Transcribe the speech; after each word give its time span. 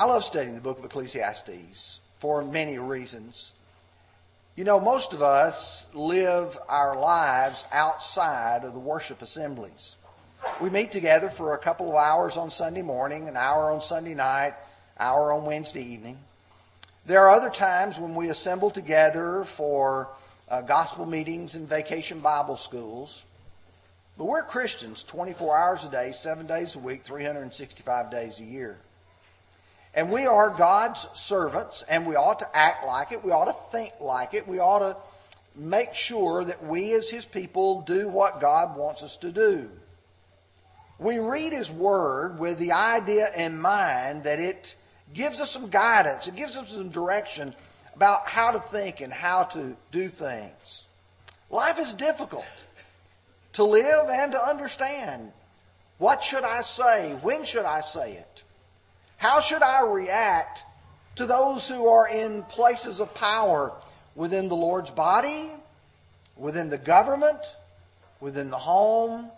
I 0.00 0.04
love 0.04 0.24
studying 0.24 0.54
the 0.54 0.62
book 0.62 0.78
of 0.78 0.84
Ecclesiastes 0.86 2.00
for 2.20 2.42
many 2.42 2.78
reasons. 2.78 3.52
You 4.56 4.64
know, 4.64 4.80
most 4.80 5.12
of 5.12 5.20
us 5.20 5.84
live 5.92 6.56
our 6.70 6.98
lives 6.98 7.66
outside 7.70 8.64
of 8.64 8.72
the 8.72 8.80
worship 8.80 9.20
assemblies. 9.20 9.96
We 10.58 10.70
meet 10.70 10.90
together 10.90 11.28
for 11.28 11.52
a 11.52 11.58
couple 11.58 11.90
of 11.90 11.96
hours 11.96 12.38
on 12.38 12.50
Sunday 12.50 12.80
morning, 12.80 13.28
an 13.28 13.36
hour 13.36 13.70
on 13.70 13.82
Sunday 13.82 14.14
night, 14.14 14.54
hour 14.98 15.34
on 15.34 15.44
Wednesday 15.44 15.82
evening. 15.84 16.16
There 17.04 17.20
are 17.20 17.36
other 17.36 17.50
times 17.50 18.00
when 18.00 18.14
we 18.14 18.30
assemble 18.30 18.70
together 18.70 19.44
for 19.44 20.08
uh, 20.48 20.62
gospel 20.62 21.04
meetings 21.04 21.56
and 21.56 21.68
vacation 21.68 22.20
Bible 22.20 22.56
schools. 22.56 23.26
But 24.16 24.24
we're 24.24 24.44
Christians 24.44 25.02
24 25.02 25.58
hours 25.58 25.84
a 25.84 25.90
day, 25.90 26.12
7 26.12 26.46
days 26.46 26.74
a 26.74 26.78
week, 26.78 27.02
365 27.02 28.10
days 28.10 28.38
a 28.38 28.44
year. 28.44 28.78
And 29.94 30.10
we 30.10 30.26
are 30.26 30.50
God's 30.50 31.08
servants, 31.14 31.84
and 31.88 32.06
we 32.06 32.14
ought 32.14 32.38
to 32.40 32.56
act 32.56 32.86
like 32.86 33.12
it. 33.12 33.24
We 33.24 33.32
ought 33.32 33.46
to 33.46 33.52
think 33.52 33.92
like 34.00 34.34
it. 34.34 34.46
We 34.46 34.60
ought 34.60 34.78
to 34.80 34.96
make 35.56 35.94
sure 35.94 36.44
that 36.44 36.64
we, 36.64 36.92
as 36.92 37.10
His 37.10 37.24
people, 37.24 37.82
do 37.82 38.08
what 38.08 38.40
God 38.40 38.76
wants 38.76 39.02
us 39.02 39.16
to 39.18 39.32
do. 39.32 39.68
We 40.98 41.18
read 41.18 41.52
His 41.52 41.72
Word 41.72 42.38
with 42.38 42.58
the 42.58 42.72
idea 42.72 43.30
in 43.36 43.60
mind 43.60 44.24
that 44.24 44.38
it 44.38 44.76
gives 45.12 45.40
us 45.40 45.50
some 45.50 45.70
guidance, 45.70 46.28
it 46.28 46.36
gives 46.36 46.56
us 46.56 46.68
some 46.68 46.90
direction 46.90 47.54
about 47.96 48.28
how 48.28 48.52
to 48.52 48.60
think 48.60 49.00
and 49.00 49.12
how 49.12 49.44
to 49.44 49.76
do 49.90 50.08
things. 50.08 50.84
Life 51.50 51.80
is 51.80 51.94
difficult 51.94 52.44
to 53.54 53.64
live 53.64 54.08
and 54.08 54.32
to 54.32 54.40
understand. 54.40 55.32
What 55.98 56.22
should 56.22 56.44
I 56.44 56.62
say? 56.62 57.12
When 57.22 57.44
should 57.44 57.64
I 57.64 57.80
say 57.80 58.12
it? 58.12 58.44
How 59.20 59.40
should 59.40 59.62
I 59.62 59.82
react 59.82 60.64
to 61.16 61.26
those 61.26 61.68
who 61.68 61.86
are 61.86 62.08
in 62.08 62.42
places 62.44 63.00
of 63.00 63.12
power 63.12 63.70
within 64.14 64.48
the 64.48 64.56
Lord's 64.56 64.90
body, 64.90 65.50
within 66.38 66.70
the 66.70 66.78
government, 66.78 67.54
within 68.18 68.48
the 68.48 68.56
home? 68.56 69.30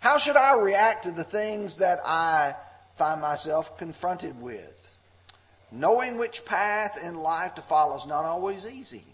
How 0.00 0.18
should 0.18 0.34
I 0.34 0.56
react 0.56 1.04
to 1.04 1.12
the 1.12 1.22
things 1.22 1.76
that 1.76 2.00
I 2.04 2.56
find 2.96 3.20
myself 3.20 3.78
confronted 3.78 4.42
with? 4.42 4.96
Knowing 5.70 6.18
which 6.18 6.44
path 6.44 6.98
in 7.00 7.14
life 7.14 7.54
to 7.54 7.62
follow 7.62 7.96
is 7.96 8.08
not 8.08 8.24
always 8.24 8.66
easy. 8.66 9.04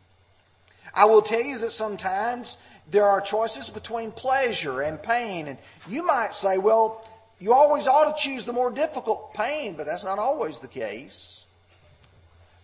I 0.94 1.04
will 1.04 1.20
tell 1.20 1.42
you 1.42 1.58
that 1.58 1.72
sometimes 1.72 2.56
there 2.90 3.06
are 3.06 3.20
choices 3.20 3.68
between 3.68 4.10
pleasure 4.10 4.80
and 4.80 5.02
pain. 5.02 5.48
And 5.48 5.58
you 5.86 6.02
might 6.02 6.34
say, 6.34 6.56
well, 6.56 7.06
you 7.42 7.52
always 7.52 7.88
ought 7.88 8.16
to 8.16 8.22
choose 8.22 8.44
the 8.44 8.52
more 8.52 8.70
difficult 8.70 9.34
pain, 9.34 9.74
but 9.74 9.84
that's 9.84 10.04
not 10.04 10.20
always 10.20 10.60
the 10.60 10.68
case. 10.68 11.44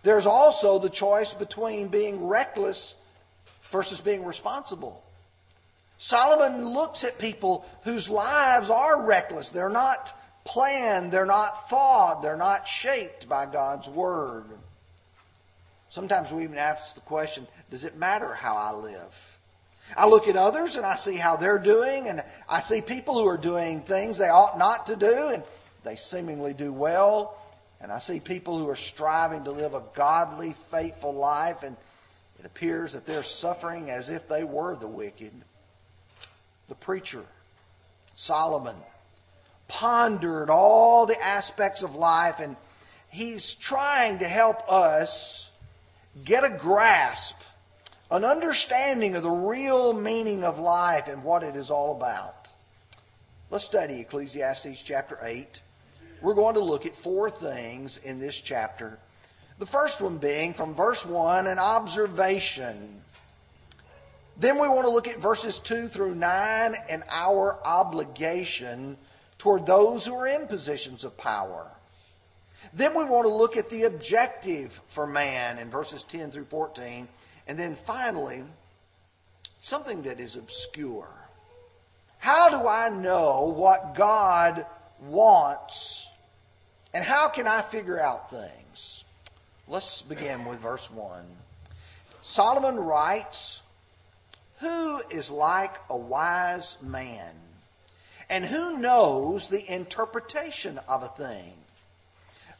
There's 0.03 0.25
also 0.25 0.79
the 0.79 0.89
choice 0.89 1.33
between 1.33 1.89
being 1.89 2.27
reckless 2.27 2.95
versus 3.63 3.99
being 3.99 4.23
responsible. 4.23 5.03
Solomon 5.97 6.69
looks 6.69 7.03
at 7.03 7.19
people 7.19 7.65
whose 7.83 8.09
lives 8.09 8.69
are 8.69 9.05
reckless. 9.05 9.49
They're 9.49 9.69
not 9.69 10.13
planned, 10.45 11.11
they're 11.11 11.25
not 11.25 11.69
thought, 11.69 12.21
they're 12.21 12.37
not 12.37 12.65
shaped 12.65 13.27
by 13.27 13.47
God's 13.47 13.89
Word. 13.89 14.45
Sometimes 15.89 16.31
we 16.31 16.43
even 16.43 16.57
ask 16.57 16.95
the 16.95 17.01
question 17.01 17.45
does 17.69 17.83
it 17.83 17.97
matter 17.97 18.33
how 18.33 18.55
I 18.55 18.71
live? 18.71 19.28
I 19.97 20.07
look 20.07 20.27
at 20.27 20.35
others 20.35 20.75
and 20.75 20.85
I 20.85 20.95
see 20.95 21.15
how 21.15 21.35
they're 21.35 21.59
doing, 21.59 22.07
and 22.07 22.23
I 22.47 22.59
see 22.59 22.81
people 22.81 23.15
who 23.15 23.27
are 23.27 23.37
doing 23.37 23.81
things 23.81 24.17
they 24.17 24.29
ought 24.29 24.57
not 24.57 24.87
to 24.87 24.95
do, 24.95 25.29
and 25.29 25.43
they 25.83 25.95
seemingly 25.95 26.53
do 26.53 26.71
well. 26.71 27.37
And 27.81 27.91
I 27.91 27.99
see 27.99 28.19
people 28.19 28.59
who 28.59 28.69
are 28.69 28.75
striving 28.75 29.45
to 29.45 29.51
live 29.51 29.73
a 29.73 29.83
godly, 29.93 30.53
faithful 30.53 31.13
life, 31.13 31.63
and 31.63 31.75
it 32.39 32.45
appears 32.45 32.93
that 32.93 33.05
they're 33.05 33.23
suffering 33.23 33.89
as 33.89 34.09
if 34.09 34.27
they 34.27 34.43
were 34.43 34.75
the 34.75 34.87
wicked. 34.87 35.31
The 36.67 36.75
preacher, 36.75 37.25
Solomon, 38.15 38.75
pondered 39.67 40.49
all 40.49 41.05
the 41.05 41.21
aspects 41.21 41.83
of 41.83 41.95
life, 41.95 42.39
and 42.39 42.55
he's 43.09 43.55
trying 43.55 44.19
to 44.19 44.27
help 44.27 44.69
us 44.71 45.51
get 46.23 46.43
a 46.43 46.49
grasp 46.49 47.38
an 48.11 48.25
understanding 48.25 49.15
of 49.15 49.23
the 49.23 49.29
real 49.29 49.93
meaning 49.93 50.43
of 50.43 50.57
life 50.57 51.07
and 51.07 51.23
what 51.23 51.43
it 51.43 51.55
is 51.55 51.69
all 51.69 51.95
about. 51.95 52.49
Let's 53.51 53.65
study 53.65 54.01
Ecclesiastes 54.01 54.81
chapter 54.81 55.19
8. 55.21 55.61
We're 56.21 56.33
going 56.33 56.55
to 56.55 56.63
look 56.63 56.85
at 56.85 56.95
four 56.95 57.29
things 57.29 57.97
in 57.97 58.19
this 58.19 58.39
chapter. 58.39 58.97
The 59.59 59.65
first 59.65 60.01
one 60.01 60.17
being 60.17 60.53
from 60.53 60.73
verse 60.73 61.05
1 61.05 61.47
an 61.47 61.59
observation. 61.59 63.01
Then 64.37 64.55
we 64.59 64.67
want 64.67 64.85
to 64.85 64.91
look 64.91 65.07
at 65.07 65.19
verses 65.19 65.59
2 65.59 65.87
through 65.87 66.15
9 66.15 66.75
and 66.89 67.03
our 67.09 67.59
obligation 67.65 68.97
toward 69.37 69.65
those 69.65 70.05
who 70.05 70.15
are 70.15 70.27
in 70.27 70.47
positions 70.47 71.03
of 71.03 71.17
power. 71.17 71.67
Then 72.73 72.93
we 72.93 73.03
want 73.03 73.25
to 73.25 73.33
look 73.33 73.57
at 73.57 73.69
the 73.69 73.83
objective 73.83 74.81
for 74.87 75.07
man 75.07 75.57
in 75.57 75.69
verses 75.69 76.03
10 76.03 76.31
through 76.31 76.45
14. 76.45 77.07
And 77.49 77.57
then 77.57 77.73
finally, 77.73 78.43
something 79.59 80.03
that 80.03 80.19
is 80.19 80.35
obscure. 80.35 81.09
How 82.19 82.49
do 82.49 82.67
I 82.67 82.89
know 82.89 83.45
what 83.45 83.95
God 83.95 84.67
wants? 85.01 86.11
And 86.93 87.03
how 87.03 87.27
can 87.27 87.47
I 87.47 87.63
figure 87.63 87.99
out 87.99 88.29
things? 88.29 89.03
Let's 89.67 90.03
begin 90.03 90.45
with 90.45 90.59
verse 90.59 90.91
1. 90.91 91.23
Solomon 92.21 92.75
writes, 92.75 93.63
Who 94.59 95.01
is 95.09 95.31
like 95.31 95.75
a 95.89 95.97
wise 95.97 96.77
man? 96.83 97.33
And 98.29 98.45
who 98.45 98.77
knows 98.77 99.49
the 99.49 99.73
interpretation 99.73 100.79
of 100.87 101.01
a 101.01 101.07
thing? 101.07 101.53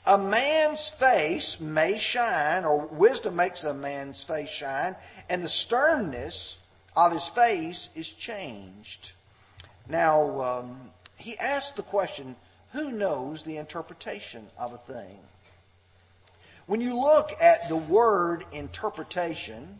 A 0.06 0.18
man's 0.18 0.90
face 0.90 1.60
may 1.60 1.98
shine, 1.98 2.66
or 2.66 2.78
wisdom 2.78 3.36
makes 3.36 3.64
a 3.64 3.74
man's 3.74 4.24
face 4.24 4.50
shine, 4.50 4.96
and 5.30 5.44
the 5.44 5.50
sternness 5.50 6.58
of 6.96 7.12
his 7.12 7.28
face 7.28 7.90
is 7.96 8.10
changed. 8.10 9.12
Now, 9.88 10.42
um, 10.42 10.92
he 11.18 11.38
asked 11.38 11.76
the 11.76 11.84
question 11.84 12.36
who 12.72 12.92
knows 12.92 13.44
the 13.44 13.58
interpretation 13.58 14.48
of 14.58 14.74
a 14.74 14.78
thing? 14.78 15.20
When 16.68 16.81
you 16.81 17.00
look 17.00 17.31
at 17.42 17.68
the 17.68 17.76
word 17.76 18.46
interpretation, 18.52 19.80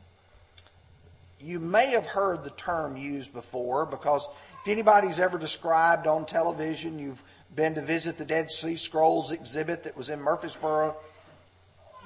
you 1.40 1.60
may 1.60 1.92
have 1.92 2.08
heard 2.08 2.44
the 2.44 2.50
term 2.52 2.98
used 2.98 3.32
before 3.32 3.86
because 3.86 4.28
if 4.62 4.68
anybody's 4.68 5.20
ever 5.20 5.38
described 5.38 6.08
on 6.08 6.26
television, 6.26 6.98
you've 6.98 7.24
been 7.56 7.76
to 7.76 7.82
visit 7.82 8.18
the 8.18 8.26
Dead 8.26 8.52
Sea 8.52 8.76
Scrolls 8.76 9.32
exhibit 9.32 9.84
that 9.84 9.98
was 9.98 10.10
in 10.10 10.22
Murfreesboro, 10.22 10.96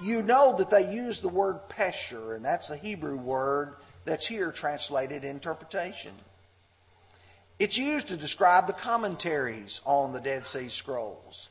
you 0.02 0.22
know 0.22 0.56
that 0.58 0.70
they 0.70 0.92
use 0.92 1.20
the 1.20 1.30
word 1.30 1.60
pesher, 1.70 2.36
and 2.36 2.44
that's 2.44 2.70
a 2.70 2.78
Hebrew 2.78 3.18
word 3.18 3.76
that's 4.06 4.26
here 4.26 4.52
translated 4.52 5.24
interpretation. 5.24 6.14
It's 7.60 7.78
used 7.78 8.08
to 8.08 8.18
describe 8.18 8.68
the 8.68 8.74
commentaries 8.74 9.82
on 9.86 10.12
the 10.12 10.20
Dead 10.20 10.46
Sea 10.46 10.70
Scrolls. 10.70 11.50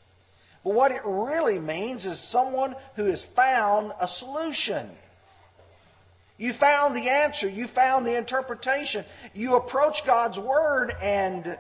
But 0.65 0.75
what 0.75 0.93
it 0.93 1.03
really 1.05 1.59
means 1.59 2.07
is 2.07 2.21
someone 2.21 2.75
who 2.97 3.05
has 3.07 3.25
found 3.25 3.93
a 4.01 4.09
solution. 4.09 4.91
You 6.39 6.53
found 6.53 6.95
the 6.97 7.09
answer. 7.09 7.49
You 7.49 7.67
found 7.67 8.07
the 8.07 8.17
interpretation. 8.17 9.05
You 9.35 9.57
approach 9.57 10.05
God's 10.05 10.39
Word 10.39 10.93
and 11.01 11.59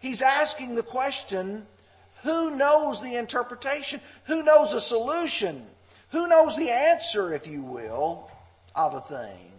He's 0.00 0.20
asking 0.20 0.74
the 0.74 0.82
question 0.82 1.66
who 2.24 2.56
knows 2.56 3.02
the 3.02 3.16
interpretation? 3.16 4.00
Who 4.24 4.42
knows 4.42 4.72
a 4.72 4.80
solution? 4.80 5.64
Who 6.10 6.26
knows 6.26 6.56
the 6.56 6.70
answer, 6.70 7.34
if 7.34 7.46
you 7.46 7.62
will, 7.62 8.30
of 8.74 8.94
a 8.94 9.00
thing? 9.00 9.52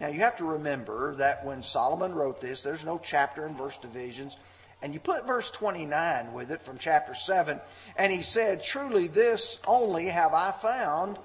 Now, 0.00 0.06
you 0.06 0.20
have 0.20 0.36
to 0.36 0.44
remember 0.44 1.16
that 1.16 1.44
when 1.44 1.64
Solomon 1.64 2.14
wrote 2.14 2.40
this, 2.40 2.62
there's 2.62 2.84
no 2.84 3.00
chapter 3.02 3.44
and 3.44 3.58
verse 3.58 3.76
divisions. 3.76 4.36
And 4.80 4.94
you 4.94 5.00
put 5.00 5.26
verse 5.26 5.50
29 5.50 6.32
with 6.32 6.52
it 6.52 6.62
from 6.62 6.78
chapter 6.78 7.12
7. 7.12 7.60
And 7.96 8.12
he 8.12 8.22
said, 8.22 8.62
Truly, 8.62 9.08
this 9.08 9.58
only 9.66 10.06
have 10.06 10.32
I 10.32 10.52
found 10.52 11.18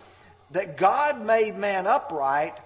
that 0.50 0.78
God 0.78 1.24
made 1.24 1.56
man 1.56 1.86
upright, 1.86 2.58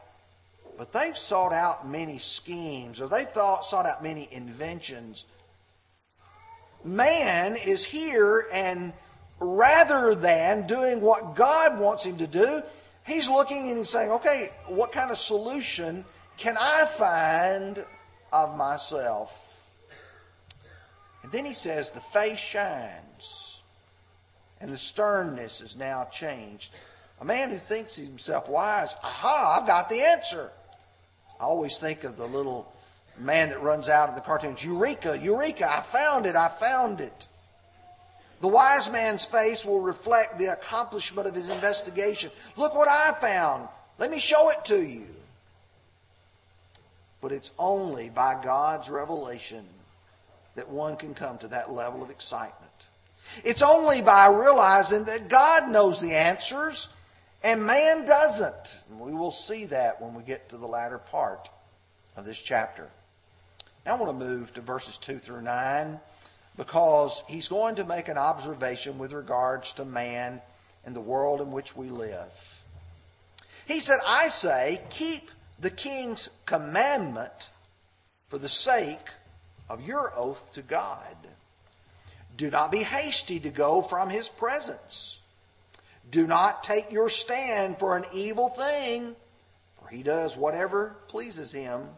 but 0.78 0.94
they've 0.94 1.18
sought 1.18 1.52
out 1.52 1.86
many 1.86 2.18
schemes, 2.18 3.02
or 3.02 3.10
they've 3.10 3.28
thought, 3.28 3.66
sought 3.66 3.86
out 3.86 4.02
many 4.02 4.30
inventions 4.32 5.26
man 6.88 7.56
is 7.56 7.86
here 7.86 8.48
and 8.52 8.94
rather 9.40 10.16
than 10.16 10.66
doing 10.68 11.02
what 11.02 11.36
God 11.36 11.80
wants 11.80 12.06
him 12.06 12.18
to 12.18 12.28
do, 12.28 12.62
he's 13.06 13.30
looking 13.30 13.70
and 13.70 13.78
he's 13.78 13.90
saying, 13.90 14.12
okay, 14.12 14.50
what 14.68 14.92
kind 14.92 15.12
of 15.12 15.18
solution 15.18 16.06
can 16.38 16.58
I 16.60 16.86
find 16.86 17.86
of 18.34 18.58
myself? 18.58 19.44
And 21.24 21.32
then 21.32 21.46
he 21.46 21.54
says, 21.54 21.92
the 21.92 22.00
face 22.00 22.40
shines. 22.40 23.62
and 24.60 24.72
the 24.72 24.78
sternness 24.78 25.62
is 25.62 25.76
now 25.76 26.06
changed. 26.06 26.74
A 27.22 27.26
man 27.26 27.50
who 27.50 27.58
thinks 27.58 27.96
himself 27.96 28.50
wise, 28.50 28.96
aha, 29.04 29.60
I've 29.60 29.68
got 29.68 29.90
the 29.90 30.02
answer. 30.02 30.52
I 31.40 31.44
always 31.44 31.78
think 31.78 32.04
of 32.04 32.18
the 32.18 32.26
little 32.28 32.72
man 33.20 33.50
that 33.50 33.62
runs 33.62 33.90
out 33.90 34.10
of 34.10 34.16
the 34.16 34.22
cartoons, 34.22 34.64
Eureka, 34.64 35.18
Eureka, 35.18 35.70
I 35.70 35.82
found 35.82 36.26
it, 36.26 36.36
I 36.36 36.48
found 36.48 37.02
it. 37.02 37.28
The 38.42 38.48
wise 38.48 38.90
man's 38.92 39.26
face 39.26 39.66
will 39.66 39.80
reflect 39.80 40.38
the 40.38 40.52
accomplishment 40.52 41.28
of 41.28 41.34
his 41.34 41.50
investigation. 41.50 42.30
Look 42.56 42.76
what 42.76 42.88
I 42.88 43.14
found. 43.14 43.68
Let 43.98 44.12
me 44.12 44.20
show 44.20 44.50
it 44.50 44.64
to 44.66 44.80
you. 44.80 45.08
But 47.20 47.32
it's 47.32 47.52
only 47.58 48.10
by 48.10 48.42
God's 48.44 48.90
revelation 48.90 49.66
that 50.56 50.70
one 50.70 50.98
can 50.98 51.16
come 51.16 51.40
to 51.40 51.48
that 51.48 51.72
level 51.72 52.04
of 52.04 52.12
excitement. 52.12 52.72
It's 53.44 53.62
only 53.62 54.02
by 54.02 54.28
realizing 54.28 55.06
that 55.06 55.28
God 55.28 55.70
knows 55.70 56.00
the 56.00 56.14
answers 56.14 56.90
and 57.44 57.66
man 57.66 58.06
doesn't. 58.06 58.84
And 58.90 59.00
we 59.00 59.14
will 59.14 59.32
see 59.32 59.66
that 59.66 60.02
when 60.02 60.14
we 60.14 60.24
get 60.24 60.50
to 60.50 60.58
the 60.58 60.68
latter 60.68 60.98
part 60.98 61.50
of 62.16 62.26
this 62.26 62.42
chapter. 62.42 62.90
I 63.88 63.96
want 63.96 64.20
to 64.20 64.26
move 64.26 64.54
to 64.54 64.62
verses 64.62 64.98
2 64.98 65.20
through 65.20 65.42
9 65.42 66.00
because 66.58 67.24
he's 67.28 67.48
going 67.48 67.76
to 67.76 67.86
make 67.86 68.08
an 68.08 68.18
observation 68.18 68.98
with 68.98 69.14
regards 69.14 69.74
to 69.74 69.86
man 69.86 70.42
and 70.86 70.96
the 70.96 71.02
world 71.02 71.42
in 71.42 71.52
which 71.52 71.76
we 71.76 71.90
live. 71.90 72.62
He 73.68 73.80
said, 73.80 74.00
I 74.06 74.30
say, 74.30 74.82
keep 74.90 75.30
the 75.60 75.70
king's 75.70 76.30
commandment 76.46 77.50
for 78.30 78.38
the 78.38 78.50
sake 78.50 79.08
of 79.70 79.86
your 79.86 80.14
oath 80.16 80.54
to 80.54 80.62
God. 80.62 81.16
Do 82.38 82.50
not 82.50 82.72
be 82.72 82.84
hasty 82.84 83.40
to 83.42 83.50
go 83.50 83.82
from 83.82 84.10
his 84.10 84.30
presence. 84.30 85.22
Do 86.10 86.28
not 86.28 86.64
take 86.64 86.92
your 86.92 87.10
stand 87.10 87.78
for 87.78 87.98
an 87.98 88.06
evil 88.14 88.50
thing, 88.50 89.16
for 89.76 89.90
he 89.90 90.04
does 90.04 90.38
whatever 90.38 90.96
pleases 91.08 91.52
him. 91.52 91.90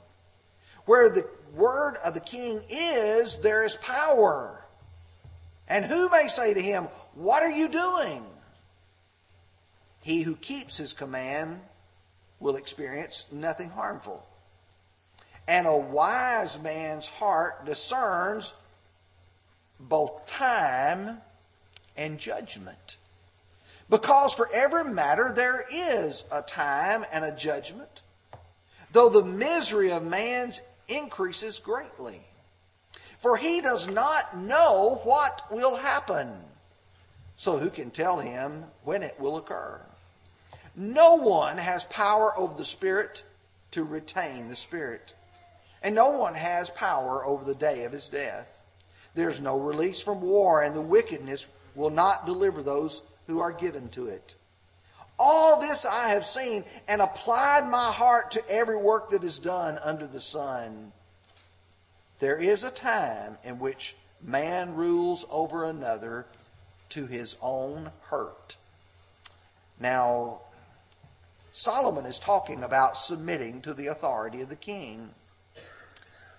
Where 0.86 1.09
the 1.09 1.27
word 1.54 1.96
of 2.04 2.13
the 2.13 2.19
king 2.19 2.62
is, 2.69 3.38
there 3.38 3.63
is 3.63 3.75
power. 3.78 4.63
And 5.68 5.86
who 5.86 6.10
may 6.10 6.28
say 6.28 6.54
to 6.54 6.62
him, 6.62 6.86
What 7.13 7.44
are 7.44 7.51
you 7.51 7.68
doing? 7.68 8.25
He 10.01 10.22
who 10.22 10.36
keeps 10.36 10.78
his 10.78 10.94
command 10.94 11.62
will 12.40 12.56
experience 12.56 13.25
nothing 13.31 13.69
harmful. 13.69 14.25
And 15.48 15.68
a 15.68 15.75
wise 15.75 16.60
man's 16.60 17.06
heart 17.06 17.66
discerns 17.66 18.54
both 19.80 20.28
time 20.28 21.19
and 21.98 22.18
judgment. 22.18 22.98
Because 23.90 24.34
for 24.34 24.50
every 24.54 24.84
matter 24.84 25.31
there 25.36 25.66
is 25.72 26.25
a 26.31 26.42
time 26.42 27.06
and 27.12 27.25
a 27.25 27.36
judgment, 27.36 28.01
though 28.92 29.10
the 29.10 29.24
misery 29.24 29.92
of 29.92 30.04
man's 30.04 30.62
increases 30.89 31.59
greatly. 31.59 32.21
For 33.19 33.38
he 33.38 33.62
does 33.62 33.88
not 33.88 34.38
know 34.38 35.01
what 35.03 35.44
will 35.51 35.75
happen. 35.75 36.31
So 37.36 37.57
who 37.57 37.69
can 37.69 37.91
tell 37.91 38.19
him 38.19 38.65
when 38.83 39.03
it 39.03 39.19
will 39.19 39.38
occur? 39.38 39.81
No 40.75 41.15
one 41.15 41.57
has 41.57 41.83
power 41.86 42.38
over 42.38 42.53
the 42.56 42.65
Spirit 42.65 43.24
to 43.71 43.83
retain 43.83 44.50
the 44.50 44.56
Spirit. 44.56 45.13
And 45.83 45.95
no 45.95 46.09
one 46.09 46.36
has 46.36 46.69
power 46.69 47.25
over 47.25 47.44
the 47.44 47.56
day 47.56 47.83
of 47.83 47.91
his 47.91 48.09
death. 48.09 48.47
There's 49.15 49.41
no 49.41 49.57
release 49.57 50.01
from 50.01 50.21
war, 50.21 50.62
and 50.62 50.75
the 50.75 50.81
wickedness 50.81 51.47
will 51.75 51.89
not 51.89 52.25
deliver 52.25 52.62
those 52.62 53.01
who 53.27 53.39
are 53.39 53.51
given 53.51 53.89
to 53.89 54.07
it. 54.07 54.36
All 55.21 55.60
this 55.60 55.83
I 55.86 56.10
have 56.10 56.25
seen 56.25 56.63
and 56.88 57.01
applied 57.01 57.69
my 57.69 57.92
heart 57.92 58.31
to 58.31 58.50
every 58.50 58.77
work 58.77 59.10
that 59.10 59.24
is 59.24 59.38
done 59.38 59.77
under 59.83 60.07
the 60.07 60.21
sun. 60.21 60.94
There 62.19 62.38
is 62.38 62.63
a 62.63 62.71
time 62.71 63.38
in 63.44 63.60
which 63.60 63.95
man 64.21 64.75
rules 64.75 65.25
over 65.30 65.66
another 65.66 66.25
to 66.89 67.06
his 67.06 67.36
own 67.42 67.92
hurt. 68.04 68.56
Now, 69.80 70.39
Solomon 71.51 72.06
is 72.06 72.19
talking 72.19 72.63
about 72.63 72.95
submitting 72.95 73.62
to 73.62 73.74
the 73.74 73.88
authority 73.88 74.42
of 74.42 74.50
the 74.50 74.56
king. 74.56 75.10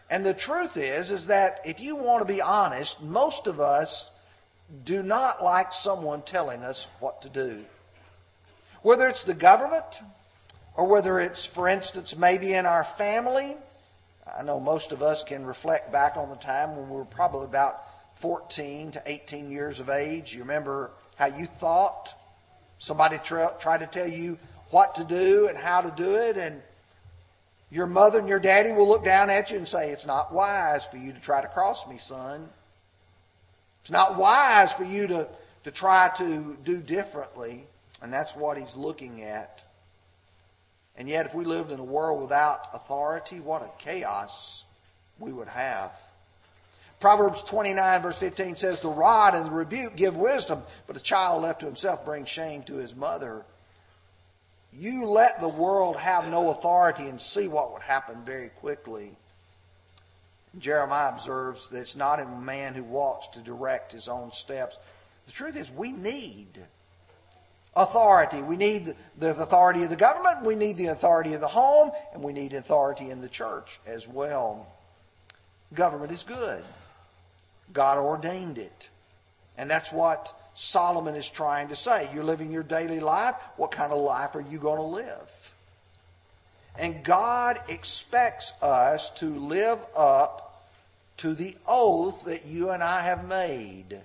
And 0.08 0.24
the 0.24 0.34
truth 0.34 0.76
is, 0.76 1.10
is 1.10 1.26
that 1.26 1.60
if 1.64 1.80
you 1.80 1.96
want 1.96 2.26
to 2.26 2.32
be 2.32 2.40
honest, 2.40 3.02
most 3.02 3.46
of 3.46 3.60
us 3.60 4.10
do 4.84 5.02
not 5.02 5.42
like 5.42 5.72
someone 5.72 6.22
telling 6.22 6.62
us 6.62 6.88
what 6.98 7.22
to 7.22 7.28
do. 7.28 7.64
Whether 8.82 9.08
it's 9.08 9.24
the 9.24 9.34
government, 9.34 10.00
or 10.74 10.86
whether 10.86 11.20
it's, 11.20 11.44
for 11.44 11.68
instance, 11.68 12.16
maybe 12.16 12.54
in 12.54 12.66
our 12.66 12.84
family. 12.84 13.56
I 14.38 14.42
know 14.42 14.60
most 14.60 14.92
of 14.92 15.02
us 15.02 15.22
can 15.24 15.44
reflect 15.44 15.92
back 15.92 16.16
on 16.16 16.30
the 16.30 16.36
time 16.36 16.76
when 16.76 16.88
we 16.88 16.96
were 16.96 17.04
probably 17.04 17.44
about 17.44 17.82
14 18.14 18.92
to 18.92 19.02
18 19.04 19.50
years 19.50 19.80
of 19.80 19.90
age. 19.90 20.34
You 20.34 20.40
remember 20.40 20.90
how 21.16 21.26
you 21.26 21.46
thought? 21.46 22.14
Somebody 22.78 23.18
tried 23.18 23.80
to 23.80 23.88
tell 23.90 24.08
you 24.08 24.38
what 24.70 24.94
to 24.94 25.04
do 25.04 25.48
and 25.48 25.58
how 25.58 25.82
to 25.82 25.90
do 25.90 26.14
it, 26.14 26.38
and 26.38 26.62
your 27.70 27.86
mother 27.86 28.18
and 28.18 28.28
your 28.28 28.38
daddy 28.38 28.72
will 28.72 28.88
look 28.88 29.04
down 29.04 29.28
at 29.28 29.50
you 29.50 29.58
and 29.58 29.68
say, 29.68 29.90
It's 29.90 30.06
not 30.06 30.32
wise 30.32 30.86
for 30.86 30.96
you 30.96 31.12
to 31.12 31.20
try 31.20 31.42
to 31.42 31.48
cross 31.48 31.86
me, 31.86 31.98
son. 31.98 32.48
It's 33.82 33.90
not 33.90 34.16
wise 34.16 34.72
for 34.72 34.84
you 34.84 35.06
to, 35.08 35.28
to 35.64 35.70
try 35.70 36.10
to 36.16 36.56
do 36.64 36.78
differently. 36.78 37.66
And 38.02 38.12
that's 38.12 38.34
what 38.34 38.58
he's 38.58 38.76
looking 38.76 39.22
at. 39.22 39.64
And 40.96 41.08
yet, 41.08 41.26
if 41.26 41.34
we 41.34 41.44
lived 41.44 41.70
in 41.70 41.78
a 41.78 41.84
world 41.84 42.20
without 42.20 42.68
authority, 42.74 43.40
what 43.40 43.62
a 43.62 43.70
chaos 43.78 44.64
we 45.18 45.32
would 45.32 45.48
have. 45.48 45.92
Proverbs 47.00 47.42
29, 47.42 48.02
verse 48.02 48.18
15 48.18 48.56
says, 48.56 48.80
The 48.80 48.88
rod 48.88 49.34
and 49.34 49.46
the 49.46 49.50
rebuke 49.50 49.96
give 49.96 50.16
wisdom, 50.16 50.62
but 50.86 50.96
a 50.96 51.00
child 51.00 51.42
left 51.42 51.60
to 51.60 51.66
himself 51.66 52.04
brings 52.04 52.28
shame 52.28 52.62
to 52.64 52.74
his 52.74 52.94
mother. 52.94 53.44
You 54.72 55.06
let 55.06 55.40
the 55.40 55.48
world 55.48 55.96
have 55.96 56.30
no 56.30 56.50
authority 56.50 57.08
and 57.08 57.20
see 57.20 57.48
what 57.48 57.72
would 57.72 57.82
happen 57.82 58.22
very 58.24 58.50
quickly. 58.50 59.16
Jeremiah 60.58 61.10
observes 61.10 61.70
that 61.70 61.80
it's 61.80 61.96
not 61.96 62.20
a 62.20 62.26
man 62.26 62.74
who 62.74 62.84
walks 62.84 63.28
to 63.28 63.40
direct 63.40 63.92
his 63.92 64.08
own 64.08 64.32
steps. 64.32 64.78
The 65.26 65.32
truth 65.32 65.56
is, 65.56 65.70
we 65.70 65.92
need 65.92 66.48
authority. 67.76 68.42
We 68.42 68.56
need 68.56 68.94
the 69.18 69.30
authority 69.30 69.84
of 69.84 69.90
the 69.90 69.96
government, 69.96 70.44
we 70.44 70.56
need 70.56 70.76
the 70.76 70.86
authority 70.86 71.34
of 71.34 71.40
the 71.40 71.48
home, 71.48 71.92
and 72.12 72.22
we 72.22 72.32
need 72.32 72.52
authority 72.52 73.10
in 73.10 73.20
the 73.20 73.28
church 73.28 73.80
as 73.86 74.08
well. 74.08 74.66
Government 75.74 76.12
is 76.12 76.22
good. 76.22 76.64
God 77.72 77.98
ordained 77.98 78.58
it. 78.58 78.90
And 79.56 79.70
that's 79.70 79.92
what 79.92 80.34
Solomon 80.54 81.14
is 81.14 81.28
trying 81.28 81.68
to 81.68 81.76
say. 81.76 82.08
You're 82.14 82.24
living 82.24 82.50
your 82.50 82.62
daily 82.62 83.00
life. 83.00 83.34
What 83.56 83.70
kind 83.70 83.92
of 83.92 84.00
life 84.00 84.34
are 84.34 84.40
you 84.40 84.58
going 84.58 84.78
to 84.78 84.82
live? 84.82 85.54
And 86.78 87.04
God 87.04 87.60
expects 87.68 88.52
us 88.62 89.10
to 89.18 89.26
live 89.26 89.78
up 89.96 90.64
to 91.18 91.34
the 91.34 91.54
oath 91.66 92.24
that 92.24 92.46
you 92.46 92.70
and 92.70 92.82
I 92.82 93.02
have 93.02 93.28
made. 93.28 94.00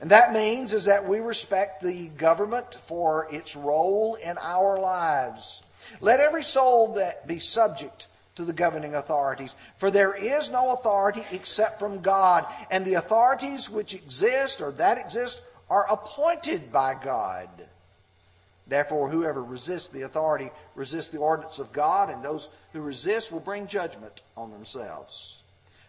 And 0.00 0.10
that 0.10 0.32
means 0.32 0.72
is 0.72 0.84
that 0.84 1.08
we 1.08 1.20
respect 1.20 1.82
the 1.82 2.08
government 2.08 2.78
for 2.82 3.26
its 3.30 3.56
role 3.56 4.14
in 4.14 4.36
our 4.40 4.78
lives. 4.78 5.62
Let 6.00 6.20
every 6.20 6.44
soul 6.44 6.94
that 6.94 7.26
be 7.26 7.40
subject 7.40 8.06
to 8.36 8.44
the 8.44 8.52
governing 8.52 8.94
authorities. 8.94 9.56
For 9.78 9.90
there 9.90 10.14
is 10.14 10.50
no 10.50 10.72
authority 10.72 11.22
except 11.32 11.80
from 11.80 12.00
God, 12.00 12.46
and 12.70 12.84
the 12.84 12.94
authorities 12.94 13.68
which 13.68 13.94
exist 13.94 14.60
or 14.60 14.70
that 14.72 14.98
exist 14.98 15.42
are 15.68 15.90
appointed 15.90 16.70
by 16.70 16.94
God. 16.94 17.48
Therefore, 18.68 19.08
whoever 19.08 19.42
resists 19.42 19.88
the 19.88 20.02
authority 20.02 20.50
resists 20.76 21.08
the 21.08 21.18
ordinance 21.18 21.58
of 21.58 21.72
God, 21.72 22.10
and 22.10 22.22
those 22.22 22.48
who 22.72 22.80
resist 22.80 23.32
will 23.32 23.40
bring 23.40 23.66
judgment 23.66 24.22
on 24.36 24.52
themselves. 24.52 25.42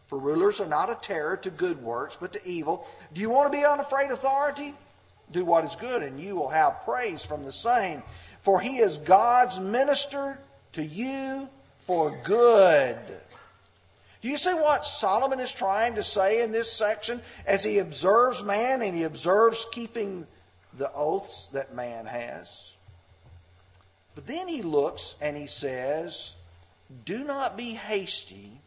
For 0.10 0.18
rulers 0.18 0.60
are 0.60 0.66
not 0.66 0.90
a 0.90 0.96
terror 0.96 1.38
to 1.38 1.52
good 1.52 1.84
works, 1.84 2.18
but 2.20 2.34
to 2.34 2.44
evil. 2.44 2.88
Do 3.14 3.22
you 3.22 3.30
want 3.30 3.52
to 3.52 3.56
be 3.56 3.64
unafraid 3.64 4.10
authority? 4.10 4.74
Do 5.32 5.46
what 5.46 5.66
is 5.66 5.76
good, 5.76 6.02
and 6.02 6.20
you 6.20 6.36
will 6.36 6.50
have 6.50 6.84
praise 6.84 7.24
from 7.24 7.46
the 7.46 7.54
same. 7.54 8.02
For 8.42 8.60
he 8.60 8.78
is 8.78 8.98
God's 8.98 9.60
minister 9.60 10.40
to 10.72 10.84
you 10.84 11.48
for 11.78 12.20
good. 12.24 12.98
Do 14.24 14.30
you 14.30 14.38
see 14.38 14.56
what 14.56 14.84
Solomon 14.84 15.40
is 15.40 15.54
trying 15.54 15.94
to 15.94 16.04
say 16.04 16.42
in 16.42 16.52
this 16.52 16.74
section 16.74 17.22
as 17.46 17.64
he 17.64 17.78
observes 17.78 18.42
man 18.42 18.82
and 18.82 18.98
he 18.98 19.04
observes 19.04 19.68
keeping 19.72 20.26
the 20.76 20.92
oaths 20.92 21.50
that 21.54 21.76
man 21.76 22.08
has? 22.08 22.74
But 24.16 24.26
then 24.26 24.48
he 24.48 24.64
looks 24.64 25.18
and 25.22 25.38
he 25.38 25.46
says, 25.46 26.34
Do 27.06 27.24
not 27.24 27.56
be 27.56 27.76
hasty 27.76 28.60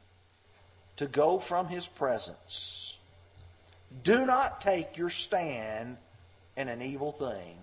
to 0.97 1.07
go 1.07 1.39
from 1.39 1.69
his 1.69 1.87
presence. 1.87 2.99
Do 4.03 4.25
not 4.27 4.61
take 4.61 4.97
your 4.97 5.11
stand 5.11 5.97
in 6.57 6.69
an 6.69 6.83
evil 6.83 7.13
thing. 7.13 7.59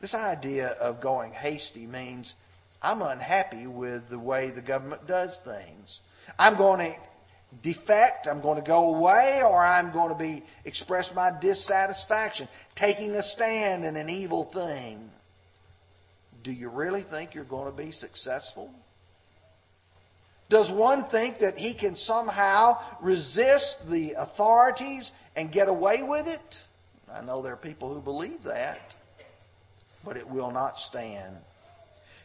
This 0.00 0.14
idea 0.14 0.68
of 0.68 1.00
going 1.00 1.32
hasty 1.32 1.86
means 1.86 2.34
I'm 2.82 3.02
unhappy 3.02 3.66
with 3.66 4.08
the 4.08 4.18
way 4.18 4.50
the 4.50 4.60
government 4.60 5.06
does 5.06 5.38
things. 5.38 6.02
I'm 6.38 6.56
going 6.56 6.80
to 6.80 6.98
defect, 7.62 8.26
I'm 8.26 8.40
going 8.40 8.56
to 8.56 8.66
go 8.66 8.94
away, 8.94 9.42
or 9.44 9.64
I'm 9.64 9.92
going 9.92 10.08
to 10.08 10.18
be 10.18 10.42
express 10.64 11.14
my 11.14 11.30
dissatisfaction, 11.40 12.48
taking 12.74 13.12
a 13.12 13.22
stand 13.22 13.84
in 13.84 13.96
an 13.96 14.08
evil 14.08 14.42
thing. 14.42 15.10
Do 16.42 16.52
you 16.52 16.68
really 16.68 17.02
think 17.02 17.34
you're 17.34 17.44
going 17.44 17.70
to 17.70 17.76
be 17.76 17.92
successful? 17.92 18.74
Does 20.52 20.70
one 20.70 21.04
think 21.04 21.38
that 21.38 21.56
he 21.56 21.72
can 21.72 21.96
somehow 21.96 22.78
resist 23.00 23.88
the 23.88 24.12
authorities 24.18 25.12
and 25.34 25.50
get 25.50 25.66
away 25.66 26.02
with 26.02 26.28
it? 26.28 26.62
I 27.10 27.22
know 27.22 27.40
there 27.40 27.54
are 27.54 27.56
people 27.56 27.94
who 27.94 28.02
believe 28.02 28.42
that, 28.42 28.94
but 30.04 30.18
it 30.18 30.28
will 30.28 30.50
not 30.50 30.78
stand. 30.78 31.38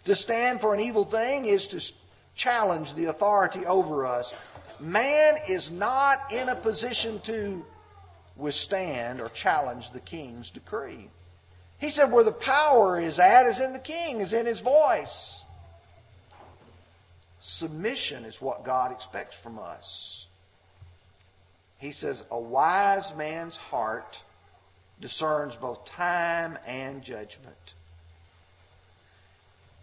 To 0.03 0.13
stand 0.13 0.59
for 0.59 0.73
an 0.73 0.81
evil 0.81 1.05
thing 1.05 1.45
is 1.45 1.67
to 1.69 1.93
challenge 2.35 2.95
the 2.95 3.05
authority 3.05 3.65
over 3.65 4.05
us. 4.05 4.33
Man 4.81 5.35
is 5.47 5.71
not 5.71 6.19
in 6.29 6.49
a 6.49 6.55
position 6.55 7.21
to 7.21 7.65
withstand 8.35 9.21
or 9.21 9.29
challenge 9.29 9.91
the 9.91 10.01
king's 10.01 10.51
decree. 10.51 11.07
He 11.79 11.89
said, 11.89 12.11
where 12.11 12.25
the 12.25 12.33
power 12.33 12.99
is 12.99 13.19
at 13.19 13.45
is 13.45 13.61
in 13.61 13.71
the 13.71 13.79
king, 13.79 14.19
is 14.19 14.33
in 14.33 14.45
his 14.45 14.59
voice. 14.59 15.45
Submission 17.39 18.25
is 18.25 18.41
what 18.41 18.63
God 18.63 18.91
expects 18.91 19.39
from 19.39 19.59
us. 19.59 20.27
He 21.77 21.91
says, 21.91 22.23
a 22.31 22.39
wise 22.39 23.15
man's 23.15 23.57
heart 23.57 24.23
discerns 24.99 25.55
both 25.55 25.85
time 25.85 26.57
and 26.65 27.03
judgment. 27.03 27.75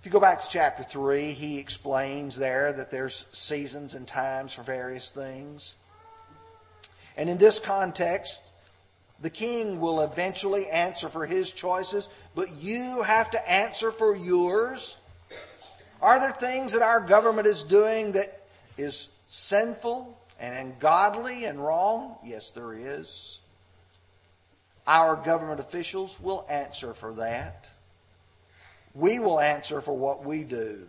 If 0.01 0.07
you 0.07 0.13
go 0.13 0.21
back 0.21 0.43
to 0.43 0.49
chapter 0.51 0.83
3, 0.83 1.31
he 1.33 1.59
explains 1.59 2.37
there 2.37 2.73
that 2.73 2.91
there's 2.91 3.25
seasons 3.33 3.95
and 3.95 4.07
times 4.07 4.53
for 4.53 4.63
various 4.63 5.13
things. 5.13 5.77
And 7.17 7.31
in 7.31 7.39
this 7.39 7.61
context, 7.61 8.51
the 9.23 9.31
king 9.31 9.81
will 9.81 10.01
eventually 10.01 10.67
answer 10.67 11.09
for 11.09 11.25
his 11.25 11.53
choices, 11.53 12.09
but 12.35 12.53
you 12.61 13.03
have 13.03 13.31
to 13.31 13.51
answer 13.51 13.91
for 13.91 14.15
yours. 14.15 14.99
Are 16.05 16.21
there 16.21 16.33
things 16.33 16.75
that 16.75 16.83
our 16.83 17.01
government 17.01 17.47
is 17.47 17.65
doing 17.65 18.13
that 18.13 18.27
is 18.77 19.09
sinful 19.27 20.15
and 20.39 20.55
ungodly 20.55 21.47
and 21.47 21.59
wrong? 21.59 22.17
Yes, 22.23 22.51
there 22.51 22.75
is. 22.75 23.41
Our 24.87 25.17
government 25.17 25.61
officials 25.61 26.21
will 26.21 26.45
answer 26.51 26.93
for 26.93 27.15
that. 27.15 27.71
We 28.95 29.19
will 29.19 29.41
answer 29.41 29.81
for 29.81 29.97
what 29.97 30.27
we 30.27 30.45
do. 30.45 30.87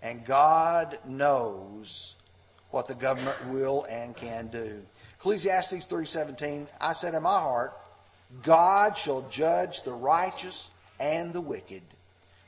And 0.00 0.24
God 0.24 1.00
knows 1.04 2.16
what 2.70 2.88
the 2.88 2.94
government 2.94 3.48
will 3.48 3.84
and 3.90 4.16
can 4.16 4.46
do. 4.46 4.80
Ecclesiastes 5.18 5.86
3:17 5.86 6.66
I 6.80 6.94
said 6.94 7.12
in 7.12 7.24
my 7.24 7.40
heart 7.40 7.74
God 8.42 8.96
shall 8.96 9.20
judge 9.28 9.82
the 9.82 9.92
righteous 9.92 10.70
and 10.98 11.34
the 11.34 11.42
wicked 11.42 11.82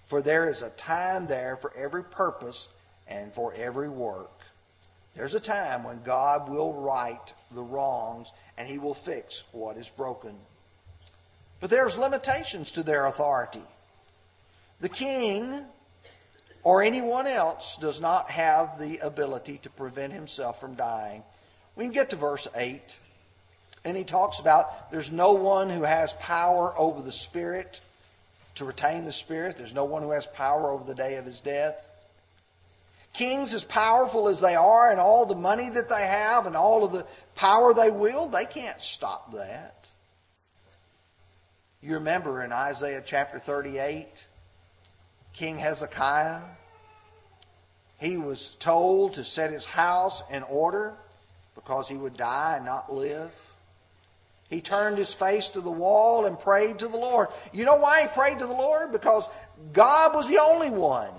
for 0.08 0.20
there 0.20 0.50
is 0.50 0.62
a 0.62 0.70
time 0.70 1.26
there 1.26 1.56
for 1.56 1.72
every 1.76 2.02
purpose 2.02 2.68
and 3.06 3.32
for 3.32 3.54
every 3.54 3.88
work 3.88 4.32
there's 5.14 5.34
a 5.34 5.40
time 5.40 5.84
when 5.84 6.02
God 6.02 6.48
will 6.48 6.72
right 6.72 7.32
the 7.52 7.62
wrongs 7.62 8.32
and 8.56 8.68
he 8.68 8.78
will 8.78 8.94
fix 8.94 9.44
what 9.52 9.76
is 9.76 9.88
broken 9.88 10.34
but 11.60 11.70
there's 11.70 11.98
limitations 11.98 12.72
to 12.72 12.82
their 12.82 13.06
authority. 13.06 13.62
The 14.80 14.88
king 14.88 15.64
or 16.62 16.82
anyone 16.82 17.26
else 17.26 17.76
does 17.78 18.00
not 18.00 18.30
have 18.30 18.78
the 18.78 18.98
ability 18.98 19.58
to 19.58 19.70
prevent 19.70 20.12
himself 20.12 20.60
from 20.60 20.74
dying. 20.74 21.22
We 21.74 21.84
can 21.84 21.92
get 21.92 22.10
to 22.10 22.16
verse 22.16 22.46
8, 22.54 22.96
and 23.84 23.96
he 23.96 24.04
talks 24.04 24.38
about 24.38 24.90
there's 24.90 25.10
no 25.10 25.32
one 25.32 25.70
who 25.70 25.82
has 25.82 26.12
power 26.14 26.74
over 26.78 27.02
the 27.02 27.12
Spirit 27.12 27.80
to 28.58 28.64
retain 28.64 29.04
the 29.04 29.12
Spirit. 29.12 29.56
There's 29.56 29.74
no 29.74 29.84
one 29.84 30.02
who 30.02 30.10
has 30.10 30.26
power 30.26 30.70
over 30.70 30.84
the 30.84 30.94
day 30.94 31.16
of 31.16 31.24
his 31.24 31.40
death. 31.40 31.88
Kings, 33.12 33.54
as 33.54 33.64
powerful 33.64 34.28
as 34.28 34.40
they 34.40 34.54
are, 34.54 34.90
and 34.90 35.00
all 35.00 35.26
the 35.26 35.34
money 35.34 35.70
that 35.70 35.88
they 35.88 36.06
have, 36.06 36.46
and 36.46 36.54
all 36.54 36.84
of 36.84 36.92
the 36.92 37.06
power 37.34 37.74
they 37.74 37.90
wield, 37.90 38.32
they 38.32 38.44
can't 38.44 38.80
stop 38.80 39.32
that. 39.32 39.86
You 41.80 41.94
remember 41.94 42.42
in 42.42 42.52
Isaiah 42.52 43.02
chapter 43.04 43.38
38, 43.38 44.26
King 45.32 45.56
Hezekiah, 45.56 46.42
he 47.98 48.16
was 48.16 48.50
told 48.56 49.14
to 49.14 49.24
set 49.24 49.50
his 49.50 49.64
house 49.64 50.22
in 50.30 50.42
order 50.44 50.94
because 51.54 51.88
he 51.88 51.96
would 51.96 52.16
die 52.16 52.54
and 52.56 52.64
not 52.64 52.92
live. 52.92 53.32
He 54.48 54.60
turned 54.62 54.96
his 54.96 55.12
face 55.12 55.48
to 55.50 55.60
the 55.60 55.70
wall 55.70 56.24
and 56.24 56.38
prayed 56.38 56.78
to 56.78 56.88
the 56.88 56.96
Lord. 56.96 57.28
You 57.52 57.64
know 57.64 57.76
why 57.76 58.02
he 58.02 58.08
prayed 58.08 58.38
to 58.38 58.46
the 58.46 58.52
Lord? 58.52 58.92
Because 58.92 59.28
God 59.72 60.14
was 60.14 60.26
the 60.26 60.38
only 60.38 60.70
one 60.70 61.12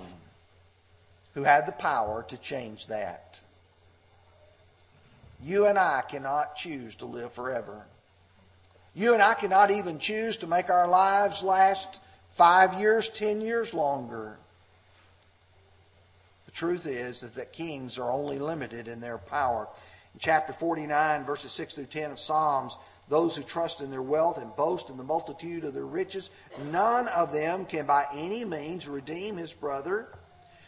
who 1.36 1.44
had 1.44 1.68
the 1.68 1.72
power 1.72 2.26
to 2.30 2.38
change 2.38 2.88
that. 2.88 3.40
You 5.44 5.68
and 5.68 5.78
I 5.78 6.02
cannot 6.08 6.56
choose 6.56 6.96
to 6.96 7.06
live 7.06 7.32
forever. 7.32 7.86
You 8.96 9.14
and 9.14 9.22
I 9.22 9.36
cannot 9.36 9.72
even 9.72 10.00
choose 10.00 10.38
to 10.38 10.48
make 10.48 10.70
our 10.70 10.88
lives 10.88 11.44
last 11.44 12.02
five 12.30 12.74
years, 12.80 13.08
ten 13.10 13.42
years 13.42 13.74
longer. 13.74 14.38
The 16.48 16.52
truth 16.52 16.88
is 16.88 17.22
that, 17.22 17.54
kings 17.54 18.00
are 18.00 18.12
only 18.12 18.40
limited 18.40 18.88
in 18.88 19.00
their 19.00 19.20
power. 19.20 19.68
In 20.16 20.20
chapter 20.20 20.52
49, 20.52 21.24
verses 21.24 21.52
6 21.52 21.76
through 21.76 21.86
10 21.86 22.12
of 22.12 22.20
Psalms, 22.20 22.76
those 23.10 23.36
who 23.36 23.44
trust 23.44 23.82
in 23.82 23.90
their 23.90 24.04
wealth 24.04 24.38
and 24.38 24.56
boast 24.56 24.90
in 24.90 24.98
the 24.98 25.04
multitude 25.04 25.64
of 25.64 25.74
their 25.74 25.86
riches, 25.86 26.30
none 26.72 27.08
of 27.10 27.34
them 27.34 27.66
can 27.66 27.86
by 27.86 28.06
any 28.14 28.46
means 28.46 28.88
redeem 28.88 29.36
his 29.36 29.52
brother, 29.52 30.08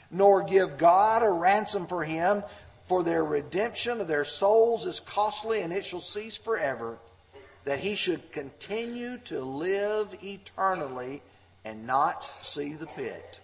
nor 0.10 0.43
give 0.43 0.77
God 0.77 1.24
a 1.24 1.29
ransom 1.29 1.86
for 1.86 2.03
him, 2.03 2.43
for 2.83 3.03
their 3.03 3.24
redemption 3.24 4.01
of 4.01 4.07
their 4.07 4.25
souls 4.25 4.86
is 4.86 5.00
costly, 5.00 5.62
and 5.62 5.71
it 5.71 5.86
shall 5.86 6.00
cease 6.00 6.36
forever 6.36 6.98
that 7.63 7.79
he 7.79 7.95
should 7.95 8.31
continue 8.31 9.17
to 9.19 9.39
live 9.39 10.17
eternally 10.24 11.21
and 11.63 11.86
not 11.86 12.33
see 12.41 12.74
the 12.74 12.88
pit. 12.88 13.39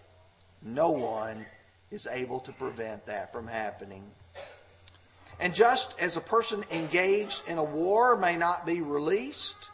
No 0.63 0.89
one 0.89 1.45
is 1.91 2.07
able 2.07 2.39
to 2.41 2.51
prevent 2.51 3.05
that 3.05 3.31
from 3.31 3.47
happening. 3.47 4.03
And 5.39 5.53
just 5.53 5.97
as 5.99 6.17
a 6.17 6.21
person 6.21 6.63
engaged 6.71 7.47
in 7.47 7.57
a 7.57 7.63
war 7.63 8.17
may 8.17 8.37
not 8.37 8.65
be 8.65 8.81
released, 8.81 9.69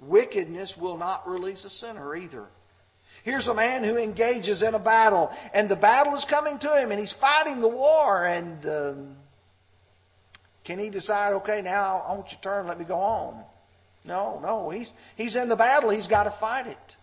wickedness 0.00 0.76
will 0.76 0.96
not 0.96 1.28
release 1.28 1.64
a 1.64 1.70
sinner 1.70 2.14
either. 2.14 2.46
Here's 3.24 3.48
a 3.48 3.54
man 3.54 3.82
who 3.82 3.96
engages 3.96 4.62
in 4.62 4.74
a 4.74 4.78
battle, 4.78 5.32
and 5.52 5.68
the 5.68 5.76
battle 5.76 6.14
is 6.14 6.24
coming 6.24 6.58
to 6.60 6.80
him, 6.80 6.92
and 6.92 7.00
he's 7.00 7.12
fighting 7.12 7.60
the 7.60 7.68
war, 7.68 8.24
and 8.24 8.64
um, 8.66 9.16
can 10.62 10.78
he 10.78 10.90
decide, 10.90 11.32
okay, 11.34 11.62
now 11.62 12.04
I 12.06 12.14
want 12.14 12.30
you 12.30 12.36
to 12.36 12.42
turn, 12.42 12.66
let 12.66 12.78
me 12.78 12.84
go 12.84 12.96
home? 12.96 13.42
No, 14.04 14.38
no. 14.42 14.70
He's, 14.70 14.92
he's 15.16 15.34
in 15.34 15.48
the 15.48 15.56
battle. 15.56 15.90
He's 15.90 16.06
got 16.06 16.24
to 16.24 16.30
fight 16.30 16.66
it. 16.66 16.96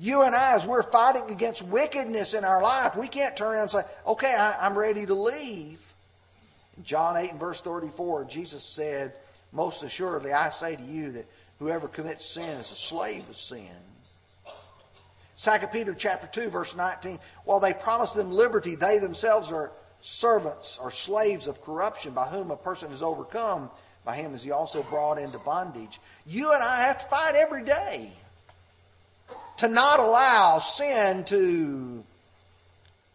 You 0.00 0.22
and 0.22 0.34
I, 0.34 0.54
as 0.54 0.64
we're 0.64 0.84
fighting 0.84 1.28
against 1.30 1.62
wickedness 1.62 2.32
in 2.34 2.44
our 2.44 2.62
life, 2.62 2.96
we 2.96 3.08
can't 3.08 3.36
turn 3.36 3.54
around 3.54 3.62
and 3.62 3.70
say, 3.72 3.82
okay, 4.06 4.32
I, 4.32 4.64
I'm 4.64 4.78
ready 4.78 5.04
to 5.04 5.14
leave. 5.14 5.82
John 6.84 7.16
8 7.16 7.32
and 7.32 7.40
verse 7.40 7.60
34, 7.60 8.24
Jesus 8.26 8.62
said, 8.62 9.14
Most 9.52 9.82
assuredly, 9.82 10.32
I 10.32 10.50
say 10.50 10.76
to 10.76 10.82
you 10.82 11.10
that 11.12 11.26
whoever 11.58 11.88
commits 11.88 12.24
sin 12.24 12.48
is 12.58 12.70
a 12.70 12.76
slave 12.76 13.28
of 13.28 13.36
sin. 13.36 13.66
2 15.36 15.50
Peter 15.72 15.94
chapter 15.94 16.28
2, 16.28 16.48
verse 16.48 16.76
19, 16.76 17.18
while 17.44 17.58
they 17.58 17.72
promise 17.72 18.12
them 18.12 18.30
liberty, 18.30 18.76
they 18.76 19.00
themselves 19.00 19.50
are 19.50 19.72
servants 20.00 20.78
or 20.80 20.92
slaves 20.92 21.48
of 21.48 21.62
corruption 21.62 22.12
by 22.12 22.26
whom 22.26 22.52
a 22.52 22.56
person 22.56 22.92
is 22.92 23.02
overcome, 23.02 23.68
by 24.04 24.14
him 24.14 24.32
is 24.32 24.44
he 24.44 24.52
also 24.52 24.84
brought 24.84 25.18
into 25.18 25.38
bondage. 25.38 26.00
You 26.24 26.52
and 26.52 26.62
I 26.62 26.82
have 26.82 26.98
to 26.98 27.04
fight 27.04 27.34
every 27.34 27.64
day 27.64 28.12
to 29.58 29.68
not 29.68 30.00
allow 30.00 30.58
sin 30.58 31.24
to 31.24 32.04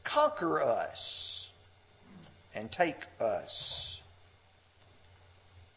conquer 0.04 0.62
us 0.62 1.52
and 2.54 2.72
take 2.72 2.98
us. 3.20 4.02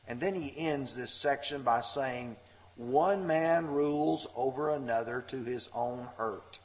And 0.09 0.21
then 0.21 0.35
he 0.35 0.53
ends 0.57 0.95
this 0.95 1.11
section 1.11 1.63
by 1.63 1.81
saying, 1.81 2.37
One 2.77 3.27
man 3.27 3.67
rules 3.67 4.27
over 4.37 4.71
another 4.71 5.25
to 5.29 5.43
his 5.43 5.69
own 5.75 6.07
hurt. 6.17 6.59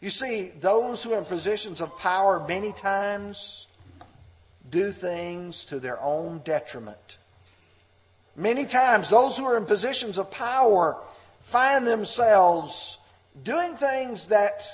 You 0.00 0.10
see, 0.10 0.48
those 0.60 1.02
who 1.02 1.12
are 1.14 1.18
in 1.18 1.24
positions 1.24 1.80
of 1.80 1.96
power 1.98 2.44
many 2.46 2.72
times 2.72 3.68
do 4.70 4.90
things 4.90 5.64
to 5.66 5.80
their 5.80 6.00
own 6.00 6.40
detriment. 6.44 7.18
Many 8.36 8.66
times, 8.66 9.08
those 9.10 9.38
who 9.38 9.44
are 9.44 9.56
in 9.56 9.64
positions 9.64 10.18
of 10.18 10.30
power 10.30 10.96
find 11.44 11.86
themselves 11.86 12.98
doing 13.42 13.76
things 13.76 14.28
that 14.28 14.66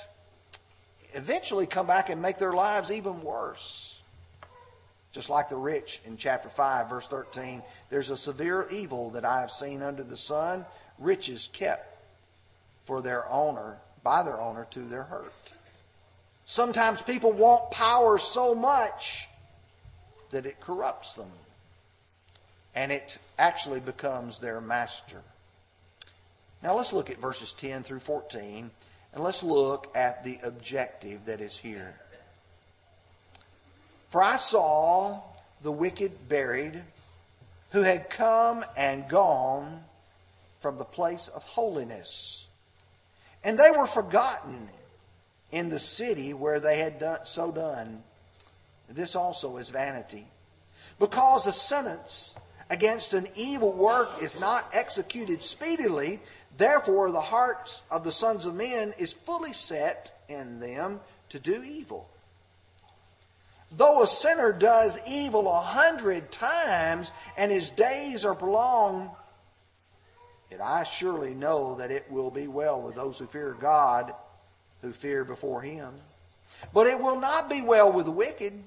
eventually 1.13 1.65
come 1.65 1.85
back 1.85 2.09
and 2.09 2.21
make 2.21 2.37
their 2.37 2.53
lives 2.53 2.89
even 2.89 3.21
worse. 3.21 4.01
Just 5.11 5.29
like 5.29 5.49
the 5.49 5.57
rich 5.57 5.99
in 6.05 6.15
chapter 6.15 6.47
5, 6.47 6.89
verse 6.89 7.07
13. 7.09 7.61
There's 7.89 8.09
a 8.09 8.15
severe 8.15 8.65
evil 8.71 9.09
that 9.11 9.25
I 9.25 9.41
have 9.41 9.51
seen 9.51 9.81
under 9.81 10.01
the 10.01 10.15
sun, 10.15 10.65
riches 10.97 11.49
kept 11.51 12.01
for 12.85 13.01
their 13.01 13.29
owner, 13.29 13.75
by 14.01 14.23
their 14.23 14.39
owner, 14.39 14.65
to 14.71 14.79
their 14.79 15.03
hurt. 15.03 15.53
Sometimes 16.45 17.01
people 17.01 17.33
want 17.33 17.69
power 17.71 18.17
so 18.17 18.55
much 18.55 19.27
that 20.29 20.45
it 20.45 20.61
corrupts 20.61 21.15
them. 21.15 21.31
And 22.73 22.93
it 22.93 23.17
actually 23.37 23.81
becomes 23.81 24.39
their 24.39 24.61
master. 24.61 25.21
Now 26.63 26.75
let's 26.75 26.93
look 26.93 27.09
at 27.09 27.17
verses 27.17 27.53
10 27.53 27.83
through 27.83 27.99
14 27.99 28.69
and 29.13 29.23
let's 29.23 29.43
look 29.43 29.91
at 29.95 30.23
the 30.23 30.37
objective 30.43 31.25
that 31.25 31.41
is 31.41 31.57
here. 31.57 31.95
For 34.09 34.21
I 34.21 34.37
saw 34.37 35.21
the 35.63 35.71
wicked 35.71 36.27
buried 36.27 36.81
who 37.71 37.81
had 37.81 38.09
come 38.09 38.63
and 38.75 39.07
gone 39.07 39.83
from 40.59 40.77
the 40.77 40.85
place 40.85 41.27
of 41.29 41.43
holiness. 41.43 42.47
And 43.43 43.57
they 43.57 43.71
were 43.71 43.87
forgotten 43.87 44.69
in 45.51 45.69
the 45.69 45.79
city 45.79 46.33
where 46.33 46.59
they 46.59 46.77
had 46.77 46.99
done, 46.99 47.19
so 47.23 47.51
done. 47.51 48.03
This 48.87 49.15
also 49.15 49.57
is 49.57 49.69
vanity. 49.69 50.27
Because 50.99 51.47
a 51.47 51.53
sentence 51.53 52.35
against 52.69 53.13
an 53.13 53.27
evil 53.35 53.71
work 53.71 54.21
is 54.21 54.39
not 54.39 54.69
executed 54.73 55.41
speedily, 55.41 56.19
therefore 56.57 57.11
the 57.11 57.21
hearts 57.21 57.81
of 57.89 58.03
the 58.03 58.11
sons 58.11 58.45
of 58.45 58.55
men 58.55 58.93
is 58.97 59.13
fully 59.13 59.53
set 59.53 60.11
in 60.29 60.59
them 60.59 60.99
to 61.29 61.39
do 61.39 61.63
evil. 61.63 62.09
Though 63.71 64.03
a 64.03 64.07
sinner 64.07 64.51
does 64.51 64.99
evil 65.07 65.49
a 65.49 65.61
hundred 65.61 66.29
times 66.29 67.11
and 67.37 67.51
his 67.51 67.69
days 67.69 68.25
are 68.25 68.35
prolonged, 68.35 69.11
yet 70.49 70.59
I 70.61 70.83
surely 70.83 71.33
know 71.33 71.75
that 71.75 71.91
it 71.91 72.11
will 72.11 72.31
be 72.31 72.47
well 72.47 72.81
with 72.81 72.95
those 72.95 73.17
who 73.17 73.27
fear 73.27 73.55
God, 73.57 74.13
who 74.81 74.91
fear 74.91 75.23
before 75.23 75.61
him. 75.61 75.93
But 76.73 76.87
it 76.87 76.99
will 76.99 77.19
not 77.19 77.49
be 77.49 77.61
well 77.61 77.91
with 77.91 78.05
the 78.05 78.11
wicked, 78.11 78.61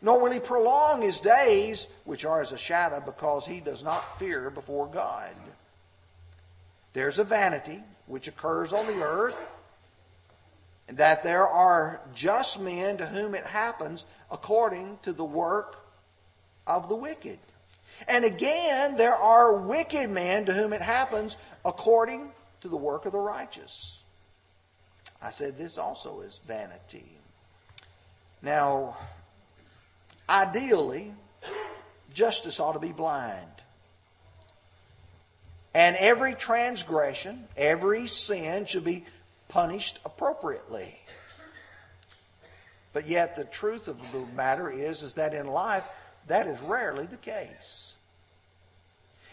nor 0.00 0.20
will 0.20 0.30
he 0.30 0.40
prolong 0.40 1.02
his 1.02 1.18
days, 1.18 1.88
which 2.04 2.24
are 2.24 2.40
as 2.40 2.52
a 2.52 2.58
shadow, 2.58 3.00
because 3.04 3.44
he 3.44 3.58
does 3.58 3.82
not 3.82 4.18
fear 4.18 4.48
before 4.48 4.86
God. 4.86 5.34
There's 6.92 7.18
a 7.18 7.24
vanity 7.24 7.82
which 8.06 8.28
occurs 8.28 8.72
on 8.72 8.86
the 8.86 9.02
earth 9.02 9.36
that 10.88 11.22
there 11.22 11.46
are 11.46 12.00
just 12.14 12.58
men 12.58 12.96
to 12.96 13.06
whom 13.06 13.34
it 13.34 13.46
happens 13.46 14.06
according 14.30 14.98
to 15.02 15.12
the 15.12 15.24
work 15.24 15.76
of 16.66 16.88
the 16.88 16.96
wicked. 16.96 17.38
And 18.08 18.24
again, 18.24 18.96
there 18.96 19.14
are 19.14 19.54
wicked 19.54 20.10
men 20.10 20.46
to 20.46 20.52
whom 20.52 20.72
it 20.72 20.82
happens 20.82 21.36
according 21.64 22.30
to 22.62 22.68
the 22.68 22.76
work 22.76 23.06
of 23.06 23.12
the 23.12 23.18
righteous. 23.18 24.02
I 25.22 25.30
said 25.30 25.56
this 25.56 25.78
also 25.78 26.20
is 26.20 26.40
vanity. 26.44 27.18
Now, 28.42 28.96
ideally, 30.28 31.12
justice 32.14 32.58
ought 32.58 32.72
to 32.72 32.78
be 32.78 32.92
blind. 32.92 33.46
And 35.72 35.96
every 35.96 36.34
transgression, 36.34 37.46
every 37.56 38.06
sin 38.06 38.66
should 38.66 38.84
be 38.84 39.04
punished 39.48 40.00
appropriately. 40.04 40.98
But 42.92 43.06
yet 43.06 43.36
the 43.36 43.44
truth 43.44 43.86
of 43.86 44.00
the 44.12 44.26
matter 44.34 44.68
is, 44.68 45.02
is 45.02 45.14
that 45.14 45.32
in 45.32 45.46
life, 45.46 45.84
that 46.26 46.46
is 46.46 46.60
rarely 46.60 47.06
the 47.06 47.16
case. 47.16 47.94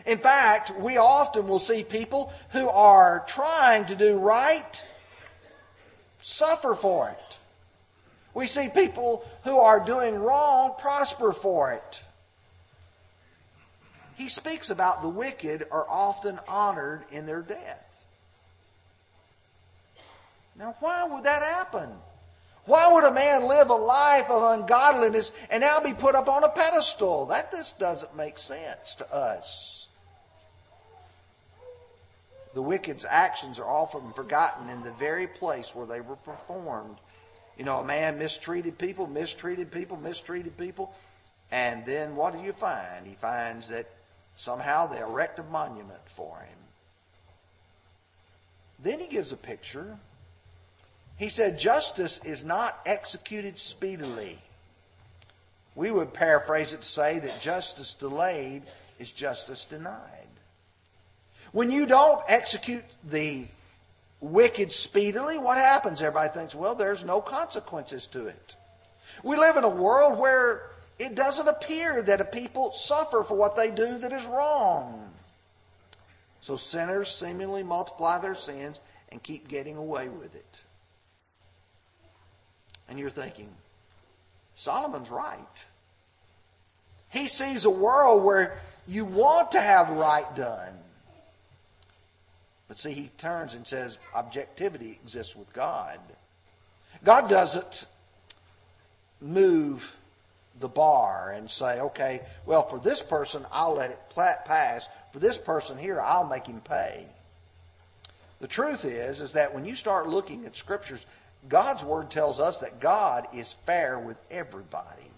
In 0.06 0.20
fact, 0.20 0.78
we 0.80 0.98
often 0.98 1.48
will 1.48 1.60
see 1.60 1.84
people 1.84 2.32
who 2.52 2.70
are 2.70 3.26
trying 3.28 3.86
to 3.86 3.96
do 3.96 4.18
right 4.18 4.84
suffer 6.22 6.76
for 6.76 7.10
it. 7.10 7.40
We 8.34 8.48
see 8.48 8.70
people 8.70 9.26
who 9.44 9.58
are 9.58 9.84
doing 9.84 10.16
wrong 10.16 10.76
prosper 10.78 11.32
for 11.32 11.74
it. 11.74 12.04
He 14.18 14.30
speaks 14.30 14.72
about 14.72 15.04
the 15.04 15.10
wicked 15.10 15.68
are 15.70 15.88
often 15.88 16.40
honored 16.48 17.06
in 17.12 17.28
their 17.28 17.44
death. 17.44 18.06
Now, 20.58 20.76
why 20.80 21.06
would 21.06 21.24
that 21.24 21.44
happen? 21.44 21.92
Why 22.66 22.92
would 22.92 23.04
a 23.04 23.14
man 23.14 23.46
live 23.46 23.70
a 23.70 23.76
life 23.76 24.30
of 24.32 24.60
ungodliness 24.60 25.32
and 25.52 25.62
now 25.62 25.80
be 25.80 25.94
put 25.94 26.16
up 26.16 26.28
on 26.28 26.44
a 26.44 26.50
pedestal? 26.50 27.28
That 27.28 27.52
just 27.52 27.78
doesn't 27.78 28.18
make 28.18 28.40
sense 28.40 28.96
to 28.96 29.14
us. 29.14 29.88
The 32.56 32.62
wicked's 32.64 33.06
actions 33.08 33.60
are 33.60 33.70
often 33.70 34.12
forgotten 34.14 34.68
in 34.70 34.82
the 34.82 34.94
very 34.94 35.28
place 35.28 35.76
where 35.76 35.86
they 35.86 36.02
were 36.02 36.16
performed. 36.16 36.98
You 37.56 37.66
know, 37.66 37.82
a 37.82 37.86
man 37.86 38.18
mistreated 38.18 38.80
people, 38.80 39.06
mistreated 39.06 39.72
people, 39.72 39.96
mistreated 39.96 40.58
people, 40.58 40.92
and 41.52 41.86
then 41.86 42.16
what 42.16 42.34
do 42.34 42.40
you 42.40 42.52
find? 42.52 43.06
He 43.06 43.14
finds 43.14 43.70
that 43.70 43.88
somehow 44.38 44.88
they 44.88 45.00
erect 45.00 45.40
a 45.40 45.44
monument 45.44 46.00
for 46.06 46.40
him. 46.40 46.58
Then 48.80 49.00
he 49.00 49.08
gives 49.08 49.34
a 49.34 49.38
picture 49.38 49.98
he 51.18 51.30
said, 51.30 51.58
Justice 51.58 52.20
is 52.24 52.46
not 52.46 52.80
executed 52.86 53.60
speedily. 53.60 54.38
We 55.76 55.92
would 55.92 56.14
paraphrase 56.14 56.74
it 56.74 56.82
to 56.82 56.88
say 56.88 57.20
that 57.20 57.42
justice 57.42 57.94
delayed 57.96 58.64
is 59.00 59.12
justice 59.12 59.66
denied. 59.66 60.00
When 61.52 61.72
you 61.72 61.86
don't 61.86 62.22
execute 62.28 62.84
the 63.04 63.46
wicked 64.22 64.72
speedily, 64.72 65.38
what 65.38 65.58
happens? 65.58 66.02
Everybody 66.02 66.30
thinks, 66.30 66.56
well, 66.56 66.76
there's 66.76 67.04
no 67.04 67.22
consequences 67.22 68.08
to 68.08 68.28
it. 68.28 68.56
We 69.24 69.38
live 69.38 69.58
in 69.58 69.64
a 69.64 69.70
world 69.70 70.20
where 70.20 70.70
it 71.00 71.16
doesn't 71.16 71.48
appear 71.48 72.02
that 72.02 72.22
a 72.22 72.26
people 72.26 72.72
suffer 72.72 73.24
for 73.24 73.36
what 73.36 73.56
they 73.56 73.70
do 73.70 73.98
that 73.98 74.12
is 74.12 74.26
wrong. 74.26 75.12
So 76.42 76.56
sinners 76.56 77.10
seemingly 77.10 77.64
multiply 77.64 78.20
their 78.20 78.36
sins 78.36 78.80
and 79.12 79.22
keep 79.22 79.48
getting 79.48 79.78
away 79.78 80.10
with 80.10 80.36
it. 80.36 80.64
And 82.90 82.98
you're 82.98 83.10
thinking, 83.10 83.50
Solomon's 84.56 85.10
right. 85.10 85.66
He 87.12 87.28
sees 87.28 87.66
a 87.66 87.70
world 87.70 88.24
where 88.24 88.58
you 88.88 89.06
want 89.06 89.52
to 89.52 89.62
have 89.62 89.90
right 89.90 90.36
done. 90.36 90.74
But 92.68 92.78
see, 92.78 92.94
he 92.94 93.10
turns 93.18 93.54
and 93.54 93.66
says 93.66 93.98
objectivity 94.14 94.92
exists 94.92 95.36
with 95.36 95.54
God. 95.54 96.00
God 97.04 97.30
doesn't 97.30 97.86
move 99.22 99.97
the 100.60 100.68
bar 100.68 101.32
and 101.36 101.50
say, 101.50 101.80
okay, 101.80 102.22
well, 102.46 102.64
for 102.64 102.80
this 102.80 103.02
person, 103.02 103.46
I'll 103.52 103.76
let 103.76 103.92
it 103.92 104.00
pass. 104.16 104.90
For 105.14 105.20
this 105.20 105.38
person 105.38 105.78
here, 105.78 106.00
I'll 106.02 106.28
make 106.28 106.48
him 106.48 106.62
pay. 106.62 107.06
The 108.40 108.48
truth 108.48 108.86
is, 108.86 109.22
is 109.22 109.34
that 109.34 109.54
when 109.54 109.66
you 109.66 109.76
start 109.76 110.08
looking 110.08 110.46
at 110.46 110.56
scriptures, 110.56 111.06
God's 111.50 111.84
word 111.84 112.10
tells 112.10 112.40
us 112.40 112.60
that 112.60 112.80
God 112.80 113.28
is 113.34 113.54
fair 113.54 113.98
with 114.00 114.20
everybody. 114.30 115.12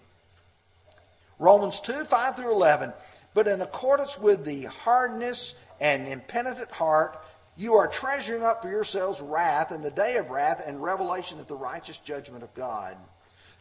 Romans 1.38 1.80
2 1.80 2.04
5 2.04 2.36
through 2.36 2.52
11. 2.52 2.92
But 3.32 3.48
in 3.48 3.60
accordance 3.60 4.18
with 4.18 4.44
the 4.44 4.64
hardness 4.64 5.54
and 5.80 6.06
impenitent 6.06 6.70
heart, 6.70 7.18
you 7.56 7.74
are 7.74 7.88
treasuring 7.88 8.42
up 8.42 8.62
for 8.62 8.68
yourselves 8.68 9.20
wrath 9.20 9.72
in 9.72 9.82
the 9.82 9.90
day 9.90 10.16
of 10.16 10.30
wrath 10.30 10.62
and 10.66 10.82
revelation 10.82 11.38
of 11.38 11.46
the 11.46 11.54
righteous 11.54 11.98
judgment 11.98 12.42
of 12.42 12.54
God, 12.54 12.96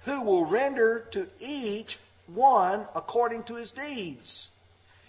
who 0.05 0.21
will 0.21 0.45
render 0.45 1.07
to 1.11 1.27
each 1.39 1.99
one 2.27 2.87
according 2.95 3.43
to 3.43 3.55
his 3.55 3.71
deeds. 3.71 4.49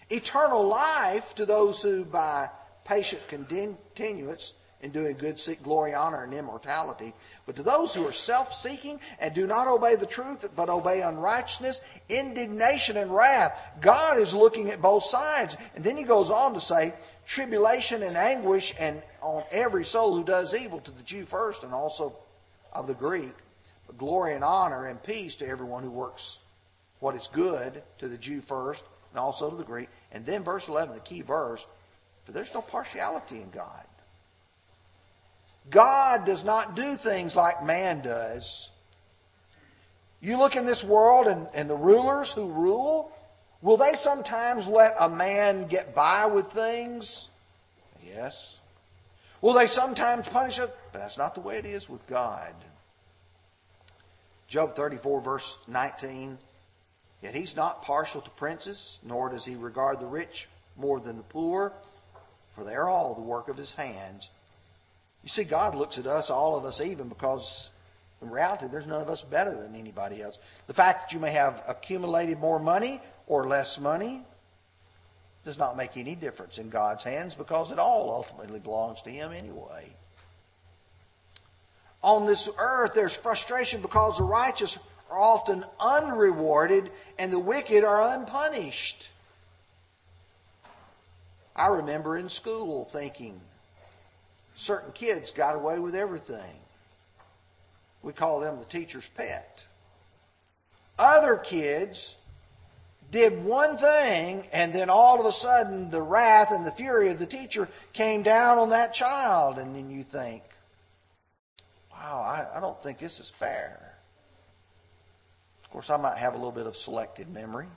Eternal 0.09 0.67
life 0.67 1.35
to 1.37 1.47
those 1.47 1.83
who 1.83 2.05
by 2.05 2.49
patient 2.85 3.23
continuance 3.29 4.55
in 4.83 4.91
doing 4.91 5.17
good 5.17 5.39
seek 5.39 5.63
glory, 5.63 5.93
honor, 5.93 6.25
and 6.25 6.33
immortality. 6.33 7.13
But 7.47 7.57
to 7.57 7.63
those 7.63 7.95
who 7.95 8.07
are 8.07 8.13
self 8.13 8.53
seeking 8.53 8.99
and 9.19 9.35
do 9.35 9.47
not 9.47 9.69
obey 9.69 9.97
the 9.97 10.07
truth, 10.07 10.49
but 10.57 10.69
obey 10.69 11.03
unrighteousness, 11.03 11.81
indignation 12.09 12.97
and 12.97 13.15
wrath, 13.15 13.59
God 13.81 14.19
is 14.19 14.35
looking 14.35 14.71
at 14.71 14.81
both 14.81 15.05
sides. 15.05 15.57
And 15.75 15.85
then 15.85 15.97
he 15.97 16.05
goes 16.05 16.31
on 16.31 16.55
to 16.55 16.61
say, 16.61 16.95
tribulation 17.27 18.03
and 18.03 18.17
anguish 18.17 18.75
and 18.81 19.03
on 19.21 19.45
every 19.51 19.85
soul 19.85 20.17
who 20.17 20.25
does 20.25 20.55
evil, 20.55 20.81
to 20.81 20.91
the 20.91 21.03
Jew 21.03 21.25
first 21.25 21.63
and 21.63 21.75
also 21.75 22.17
of 22.73 22.87
the 22.87 22.95
Greek. 22.95 23.35
Glory 23.99 24.35
and 24.35 24.45
honor 24.45 24.87
and 24.87 25.03
peace 25.03 25.37
to 25.37 25.47
everyone 25.47 25.83
who 25.83 25.91
works 25.91 26.39
what 27.01 27.17
is 27.17 27.29
good, 27.29 27.83
to 27.99 28.09
the 28.09 28.19
Jew 28.19 28.41
first 28.41 28.85
and 29.11 29.19
also 29.19 29.51
to 29.51 29.57
the 29.57 29.65
Greek. 29.65 29.89
And 30.13 30.25
then 30.25 30.45
verse 30.45 30.69
11, 30.69 30.95
the 30.95 31.01
key 31.01 31.23
verse, 31.23 31.67
for 32.25 32.33
there's 32.33 32.55
no 32.55 32.63
partiality 32.63 33.41
in 33.41 33.51
God. 33.51 33.85
God 35.69 36.25
does 36.25 36.45
not 36.45 36.75
do 36.75 36.97
things 36.97 37.37
like 37.37 37.65
man 37.65 38.01
does. 38.01 38.71
You 40.21 40.39
look 40.39 40.57
in 40.57 40.65
this 40.65 40.85
world 40.85 41.27
and, 41.27 41.49
and 41.55 41.69
the 41.69 41.77
rulers 41.77 42.33
who 42.33 42.51
rule, 42.51 43.13
will 43.63 43.77
they 43.77 43.95
sometimes 43.95 44.69
let 44.69 44.95
a 44.99 45.09
man 45.09 45.67
get 45.67 45.95
by 45.95 46.27
with 46.27 46.47
things? 46.47 47.31
Yes. 48.05 48.59
Will 49.41 49.55
they 49.55 49.67
sometimes 49.67 50.29
punish 50.29 50.59
it? 50.59 50.75
But 50.93 51.01
that's 51.01 51.17
not 51.19 51.35
the 51.35 51.41
way 51.41 51.59
it 51.59 51.67
is 51.67 51.89
with 51.89 52.07
God. 52.07 52.53
Job 54.51 54.75
34, 54.75 55.21
verse 55.21 55.59
19. 55.69 56.37
Yet 57.23 57.35
he's 57.35 57.55
not 57.55 57.83
partial 57.83 58.21
to 58.21 58.31
princes, 58.31 58.99
nor 59.05 59.31
does 59.31 59.45
he 59.45 59.55
regard 59.55 60.01
the 60.01 60.07
rich 60.07 60.49
more 60.77 60.99
than 60.99 61.17
the 61.17 61.23
poor, 61.23 61.73
for 62.55 62.65
they 62.65 62.75
are 62.75 62.89
all 62.89 63.15
the 63.15 63.21
work 63.21 63.49
of 63.49 63.57
his 63.57 63.73
hands. 63.73 64.29
You 65.23 65.29
see, 65.29 65.45
God 65.45 65.77
looks 65.77 65.99
at 65.99 66.07
us, 66.07 66.31
all 66.31 66.57
of 66.57 66.65
us, 66.65 66.81
even 66.81 67.09
because 67.09 67.71
in 68.21 68.29
reality, 68.29 68.67
there's 68.67 68.89
none 68.89 69.01
of 69.01 69.09
us 69.09 69.23
better 69.23 69.57
than 69.57 69.77
anybody 69.77 70.21
else. 70.21 70.41
The 70.67 70.75
fact 70.75 71.03
that 71.03 71.15
you 71.15 71.21
may 71.21 71.31
have 71.31 71.63
accumulated 71.69 72.41
more 72.41 72.59
money 72.59 73.01
or 73.29 73.47
less 73.47 73.79
money 73.79 74.23
does 75.45 75.59
not 75.59 75.77
make 75.77 75.97
any 75.97 76.17
difference 76.17 76.59
in 76.59 76.71
God's 76.71 77.05
hands 77.05 77.35
because 77.35 77.71
it 77.71 77.79
all 77.79 78.11
ultimately 78.11 78.59
belongs 78.59 79.01
to 79.03 79.11
Him 79.11 79.33
anyway. 79.33 79.95
On 82.03 82.25
this 82.25 82.49
earth, 82.59 82.93
there's 82.95 83.15
frustration 83.15 83.83
because 83.83 84.19
the 84.19 84.25
righteous 84.25 84.79
are 85.11 85.19
often 85.19 85.65
unrewarded 85.79 86.91
and 87.19 87.33
the 87.33 87.39
wicked 87.39 87.85
are 87.85 88.15
unpunished. 88.15 89.11
I 91.55 91.67
remember 91.67 92.17
in 92.17 92.29
school 92.29 92.85
thinking 92.85 93.41
certain 94.55 94.93
kids 94.93 95.33
got 95.33 95.57
away 95.57 95.79
with 95.79 95.95
everything. 95.95 96.57
We 98.03 98.13
call 98.13 98.41
them 98.41 98.59
the 98.59 98.65
teacher's 98.65 99.09
pet. 99.09 99.65
Other 100.99 101.37
kids 101.37 102.17
did 103.11 103.45
one 103.45 103.77
thing, 103.77 104.47
and 104.53 104.73
then 104.73 104.89
all 104.89 105.21
of 105.21 105.27
a 105.27 105.33
sudden 105.33 105.91
the 105.91 106.03
wrath 106.03 106.51
and 106.51 106.65
the 106.65 106.71
fury 106.71 107.11
of 107.11 107.19
the 107.19 107.27
teacher 107.27 107.69
came 107.93 108.23
down 108.23 108.59
on 108.59 108.69
that 108.71 108.95
child, 108.95 109.59
and 109.59 109.75
then 109.75 109.91
you 109.91 110.03
think, 110.03 110.43
I, 112.61 112.63
don't 112.63 112.83
think 112.83 112.99
this 112.99 113.21
is 113.21 113.31
fair. 113.31 113.95
Of 115.65 115.71
course, 115.71 115.89
I 115.89 115.97
might 115.97 116.19
have 116.19 116.35
a 116.35 116.37
little 116.37 116.53
bit 116.53 116.67
of 116.67 116.77
selective 116.77 117.31
memory. 117.31 117.69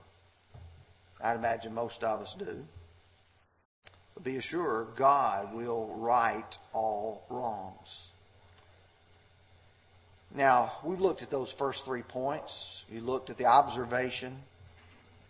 I'd 1.22 1.38
imagine 1.38 1.74
most 1.74 2.04
of 2.04 2.20
us 2.20 2.36
do. 2.36 2.66
But 4.14 4.26
be 4.26 4.36
assured, 4.36 4.96
God 4.98 5.54
will 5.54 5.88
right 5.96 6.58
all 6.74 7.24
wrongs. 7.30 8.10
Now, 10.36 10.74
we've 10.84 11.00
looked 11.00 11.22
at 11.22 11.30
those 11.30 11.54
first 11.54 11.86
three 11.86 12.02
points. 12.02 12.84
You 12.92 13.00
looked 13.00 13.30
at 13.30 13.38
the 13.38 13.46
observation. 13.46 14.36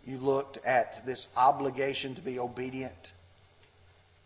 You 0.04 0.18
looked 0.18 0.58
at 0.66 1.06
this 1.06 1.28
obligation 1.36 2.16
to 2.16 2.22
be 2.22 2.40
obedient. 2.40 3.12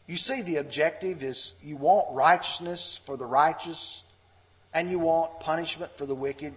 You 0.06 0.16
see, 0.16 0.40
the 0.40 0.56
objective 0.56 1.22
is 1.22 1.52
you 1.62 1.76
want 1.76 2.14
righteousness 2.14 2.98
for 3.04 3.18
the 3.18 3.26
righteous 3.26 4.04
and 4.78 4.88
you 4.92 5.00
want 5.00 5.40
punishment 5.40 5.90
for 5.96 6.06
the 6.06 6.14
wicked. 6.14 6.54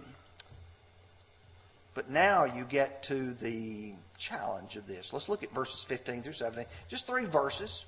But 1.92 2.08
now 2.08 2.44
you 2.44 2.64
get 2.64 3.02
to 3.04 3.32
the 3.34 3.94
challenge 4.16 4.76
of 4.76 4.86
this. 4.86 5.12
Let's 5.12 5.28
look 5.28 5.42
at 5.42 5.52
verses 5.52 5.82
15 5.82 6.22
through 6.22 6.34
17. 6.34 6.64
Just 6.86 7.08
three 7.08 7.24
verses. 7.24 7.84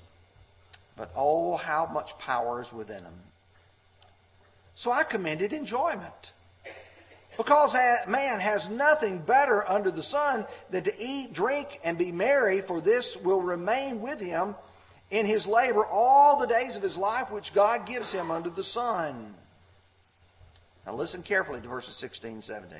But 0.96 1.12
oh, 1.14 1.56
how 1.56 1.86
much 1.86 2.18
power 2.18 2.60
is 2.60 2.72
within 2.72 3.04
them. 3.04 3.14
So 4.74 4.90
I 4.90 5.04
commended 5.04 5.52
enjoyment. 5.52 6.32
Because 7.36 7.74
man 8.08 8.40
has 8.40 8.68
nothing 8.68 9.18
better 9.18 9.68
under 9.70 9.92
the 9.92 10.02
sun 10.02 10.46
than 10.70 10.82
to 10.82 10.92
eat, 11.00 11.32
drink, 11.32 11.78
and 11.84 11.96
be 11.96 12.10
merry, 12.10 12.60
for 12.60 12.80
this 12.80 13.16
will 13.16 13.40
remain 13.40 14.00
with 14.00 14.18
him 14.18 14.56
in 15.12 15.26
his 15.26 15.46
labor 15.46 15.86
all 15.86 16.40
the 16.40 16.46
days 16.46 16.74
of 16.74 16.82
his 16.82 16.98
life 16.98 17.30
which 17.30 17.54
God 17.54 17.86
gives 17.86 18.10
him 18.10 18.32
under 18.32 18.50
the 18.50 18.64
sun. 18.64 19.34
Now 20.86 20.94
listen 20.94 21.22
carefully 21.22 21.60
to 21.60 21.68
verses 21.68 21.96
16 21.96 22.32
and 22.32 22.44
17. 22.44 22.78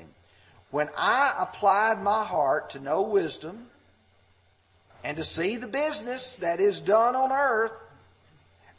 When 0.71 0.89
I 0.97 1.33
applied 1.39 2.01
my 2.01 2.23
heart 2.23 2.71
to 2.71 2.79
know 2.79 3.01
wisdom 3.01 3.67
and 5.03 5.17
to 5.17 5.23
see 5.23 5.57
the 5.57 5.67
business 5.67 6.35
that 6.37 6.59
is 6.59 6.79
done 6.79 7.15
on 7.15 7.31
earth, 7.31 7.73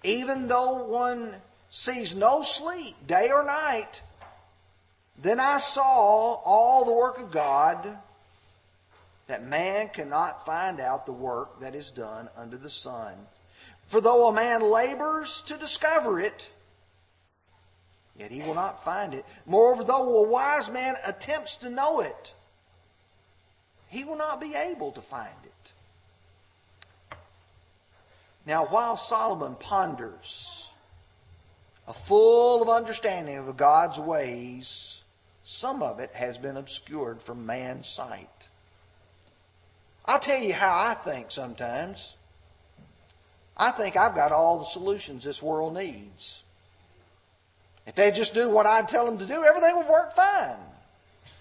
even 0.02 0.48
though 0.48 0.84
one 0.84 1.34
sees 1.68 2.14
no 2.14 2.42
sleep 2.42 2.94
day 3.06 3.30
or 3.32 3.44
night. 3.44 4.02
Then 5.18 5.40
I 5.40 5.60
saw 5.60 6.34
all 6.44 6.84
the 6.84 6.92
work 6.92 7.18
of 7.18 7.30
God, 7.30 7.98
that 9.26 9.44
man 9.44 9.88
cannot 9.88 10.44
find 10.44 10.80
out 10.80 11.04
the 11.04 11.12
work 11.12 11.60
that 11.60 11.74
is 11.74 11.90
done 11.90 12.28
under 12.36 12.56
the 12.56 12.70
sun. 12.70 13.14
For 13.86 14.00
though 14.00 14.28
a 14.28 14.32
man 14.32 14.62
labors 14.62 15.42
to 15.42 15.56
discover 15.56 16.20
it, 16.20 16.50
yet 18.18 18.30
he 18.30 18.42
will 18.42 18.54
not 18.54 18.82
find 18.82 19.14
it. 19.14 19.24
Moreover, 19.46 19.84
though 19.84 20.24
a 20.24 20.28
wise 20.28 20.70
man 20.70 20.94
attempts 21.06 21.56
to 21.56 21.70
know 21.70 22.00
it, 22.00 22.34
he 23.88 24.04
will 24.04 24.16
not 24.16 24.40
be 24.40 24.54
able 24.54 24.92
to 24.92 25.00
find 25.00 25.36
it. 25.44 25.72
Now, 28.46 28.66
while 28.66 28.96
Solomon 28.96 29.56
ponders 29.56 30.70
a 31.88 31.92
full 31.92 32.62
of 32.62 32.68
understanding 32.68 33.36
of 33.36 33.56
God's 33.56 33.98
ways, 33.98 35.02
some 35.44 35.82
of 35.82 36.00
it 36.00 36.12
has 36.14 36.38
been 36.38 36.56
obscured 36.56 37.22
from 37.22 37.46
man's 37.46 37.88
sight. 37.88 38.48
I'll 40.04 40.20
tell 40.20 40.40
you 40.40 40.52
how 40.52 40.76
I 40.76 40.94
think 40.94 41.30
sometimes. 41.30 42.14
I 43.56 43.70
think 43.70 43.96
I've 43.96 44.14
got 44.14 44.32
all 44.32 44.58
the 44.58 44.64
solutions 44.64 45.24
this 45.24 45.42
world 45.42 45.74
needs. 45.74 46.42
If 47.86 47.94
they 47.94 48.10
just 48.10 48.34
do 48.34 48.48
what 48.48 48.66
I 48.66 48.82
tell 48.82 49.06
them 49.06 49.18
to 49.18 49.26
do, 49.26 49.44
everything 49.44 49.76
would 49.76 49.86
work 49.86 50.10
fine. 50.12 50.56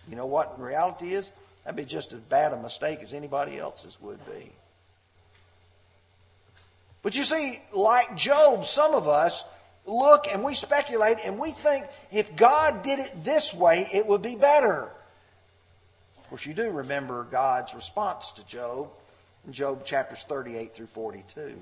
You 0.07 0.15
know 0.15 0.27
what 0.27 0.59
reality 0.61 1.13
is? 1.13 1.31
That'd 1.63 1.77
be 1.77 1.85
just 1.85 2.13
as 2.13 2.19
bad 2.19 2.53
a 2.53 2.57
mistake 2.57 2.99
as 3.01 3.13
anybody 3.13 3.57
else's 3.57 3.99
would 4.01 4.23
be. 4.27 4.51
But 7.01 7.15
you 7.15 7.23
see, 7.23 7.59
like 7.73 8.15
Job, 8.15 8.65
some 8.65 8.93
of 8.93 9.07
us 9.07 9.43
look 9.85 10.25
and 10.31 10.43
we 10.43 10.53
speculate 10.55 11.17
and 11.25 11.39
we 11.39 11.51
think 11.51 11.85
if 12.11 12.35
God 12.35 12.83
did 12.83 12.99
it 12.99 13.11
this 13.23 13.53
way, 13.53 13.87
it 13.93 14.05
would 14.05 14.21
be 14.21 14.35
better. 14.35 14.89
Of 16.17 16.29
course, 16.29 16.45
you 16.45 16.53
do 16.53 16.69
remember 16.69 17.23
God's 17.23 17.75
response 17.75 18.31
to 18.33 18.45
Job 18.47 18.89
in 19.45 19.53
Job 19.53 19.85
chapters 19.85 20.23
38 20.23 20.73
through 20.73 20.87
42. 20.87 21.55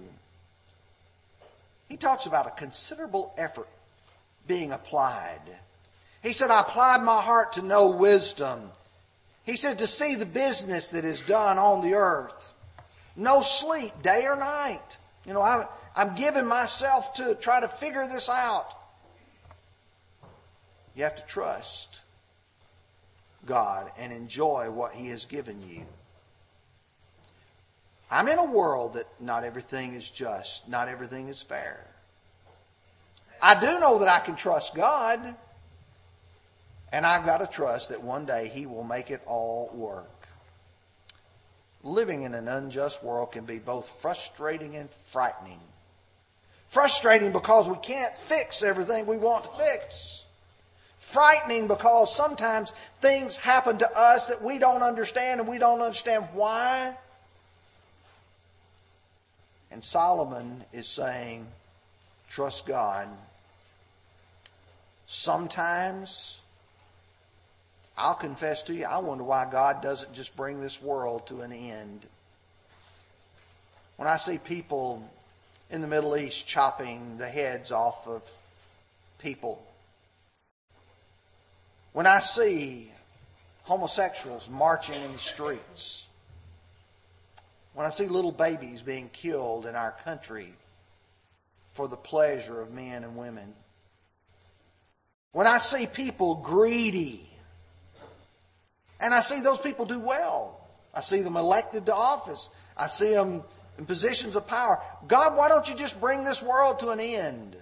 He 1.90 1.98
talks 1.98 2.26
about 2.26 2.48
a 2.48 2.52
considerable 2.52 3.34
effort 3.38 3.68
being 4.48 4.72
applied. 4.72 5.42
He 6.22 6.34
said, 6.34 6.52
I 6.52 6.62
applied 6.62 7.02
my 7.04 7.22
heart 7.22 7.54
to 7.54 7.62
know 7.62 7.90
wisdom. 7.92 8.72
He 9.44 9.56
said, 9.56 9.80
to 9.80 9.88
see 9.88 10.16
the 10.16 10.26
business 10.26 10.92
that 10.92 11.06
is 11.06 11.22
done 11.22 11.58
on 11.58 11.82
the 11.82 11.96
earth. 11.96 12.54
No 13.16 13.42
sleep, 13.42 13.92
day 14.02 14.26
or 14.26 14.36
night. 14.36 14.98
You 15.26 15.34
know, 15.34 15.42
I, 15.42 15.68
I'm 15.96 16.16
giving 16.16 16.46
myself 16.46 17.16
to 17.16 17.36
try 17.36 17.60
to 17.60 17.68
figure 17.68 18.08
this 18.08 18.30
out. 18.30 18.74
You 20.96 21.04
have 21.04 21.16
to 21.16 21.26
trust 21.26 22.02
God 23.46 23.92
and 23.98 24.14
enjoy 24.14 24.70
what 24.70 24.94
He 24.94 25.08
has 25.10 25.26
given 25.26 25.58
you. 25.70 25.86
I'm 28.10 28.28
in 28.28 28.38
a 28.38 28.46
world 28.46 28.94
that 28.94 29.08
not 29.20 29.44
everything 29.44 29.96
is 29.96 30.10
just, 30.10 30.70
not 30.70 30.88
everything 30.88 31.30
is 31.30 31.42
fair. 31.42 31.88
I 33.46 33.60
do 33.60 33.78
know 33.78 34.00
that 34.00 34.08
I 34.08 34.20
can 34.20 34.38
trust 34.38 34.74
God, 34.74 35.20
and 36.94 37.06
I've 37.06 37.26
got 37.26 37.40
to 37.40 37.48
trust 37.48 37.90
that 37.90 38.02
one 38.02 38.26
day 38.26 38.48
He 38.48 38.66
will 38.66 38.86
make 38.86 39.12
it 39.12 39.22
all 39.26 39.70
work. 39.74 40.10
Living 41.84 42.22
in 42.24 42.34
an 42.34 42.48
unjust 42.48 43.04
world 43.04 43.34
can 43.34 43.44
be 43.44 43.60
both 43.60 43.90
frustrating 44.02 44.78
and 44.78 44.90
frightening. 44.90 45.60
Frustrating 46.68 47.34
because 47.34 47.68
we 47.68 47.76
can't 47.76 48.16
fix 48.16 48.64
everything 48.64 49.06
we 49.06 49.18
want 49.18 49.44
to 49.44 49.50
fix. 49.50 50.24
Frightening 51.00 51.68
because 51.68 52.16
sometimes 52.16 52.72
things 53.02 53.36
happen 53.36 53.78
to 53.80 54.00
us 54.00 54.30
that 54.30 54.42
we 54.42 54.58
don't 54.58 54.84
understand 54.84 55.42
and 55.42 55.50
we 55.50 55.58
don't 55.58 55.82
understand 55.82 56.26
why. 56.32 56.96
And 59.70 59.84
Solomon 59.84 60.64
is 60.72 60.88
saying, 60.88 61.46
trust 62.30 62.66
God. 62.66 63.10
Sometimes, 65.06 66.40
I'll 67.98 68.16
confess 68.16 68.64
to 68.64 68.74
you, 68.74 68.86
I 68.86 69.00
wonder 69.00 69.24
why 69.24 69.50
God 69.50 69.82
doesn't 69.82 70.14
just 70.14 70.36
bring 70.36 70.60
this 70.60 70.82
world 70.82 71.28
to 71.28 71.42
an 71.42 71.52
end. 71.52 72.06
When 73.98 74.08
I 74.08 74.18
see 74.18 74.38
people 74.38 75.08
in 75.70 75.82
the 75.82 75.88
Middle 75.88 76.18
East 76.18 76.48
chopping 76.48 77.18
the 77.18 77.28
heads 77.28 77.72
off 77.72 78.08
of 78.08 78.24
people. 79.20 79.64
When 81.94 82.08
I 82.08 82.20
see 82.20 82.92
homosexuals 83.64 84.50
marching 84.50 85.02
in 85.02 85.12
the 85.14 85.20
streets. 85.20 86.08
When 87.74 87.86
I 87.86 87.90
see 87.90 88.06
little 88.06 88.32
babies 88.32 88.82
being 88.82 89.10
killed 89.10 89.66
in 89.66 89.76
our 89.76 89.92
country 90.04 90.54
for 91.74 91.88
the 91.88 91.98
pleasure 91.98 92.62
of 92.62 92.72
men 92.72 93.04
and 93.04 93.18
women. 93.18 93.54
When 95.34 95.48
I 95.48 95.58
see 95.58 95.88
people 95.88 96.36
greedy, 96.36 97.30
and 99.00 99.14
I 99.14 99.22
see 99.22 99.42
those 99.42 99.60
people 99.60 99.86
do 99.86 100.00
well, 100.00 100.66
I 100.94 101.02
see 101.02 101.22
them 101.22 101.36
elected 101.36 101.88
to 101.88 101.96
office, 101.96 102.50
I 102.78 102.88
see 102.88 103.14
them 103.14 103.44
in 103.78 103.86
positions 103.86 104.36
of 104.36 104.48
power. 104.48 104.80
God, 105.08 105.36
why 105.36 105.50
don't 105.50 105.68
you 105.68 105.76
just 105.76 106.00
bring 106.00 106.24
this 106.24 106.42
world 106.42 106.80
to 106.80 106.90
an 106.90 107.00
end? 107.00 107.58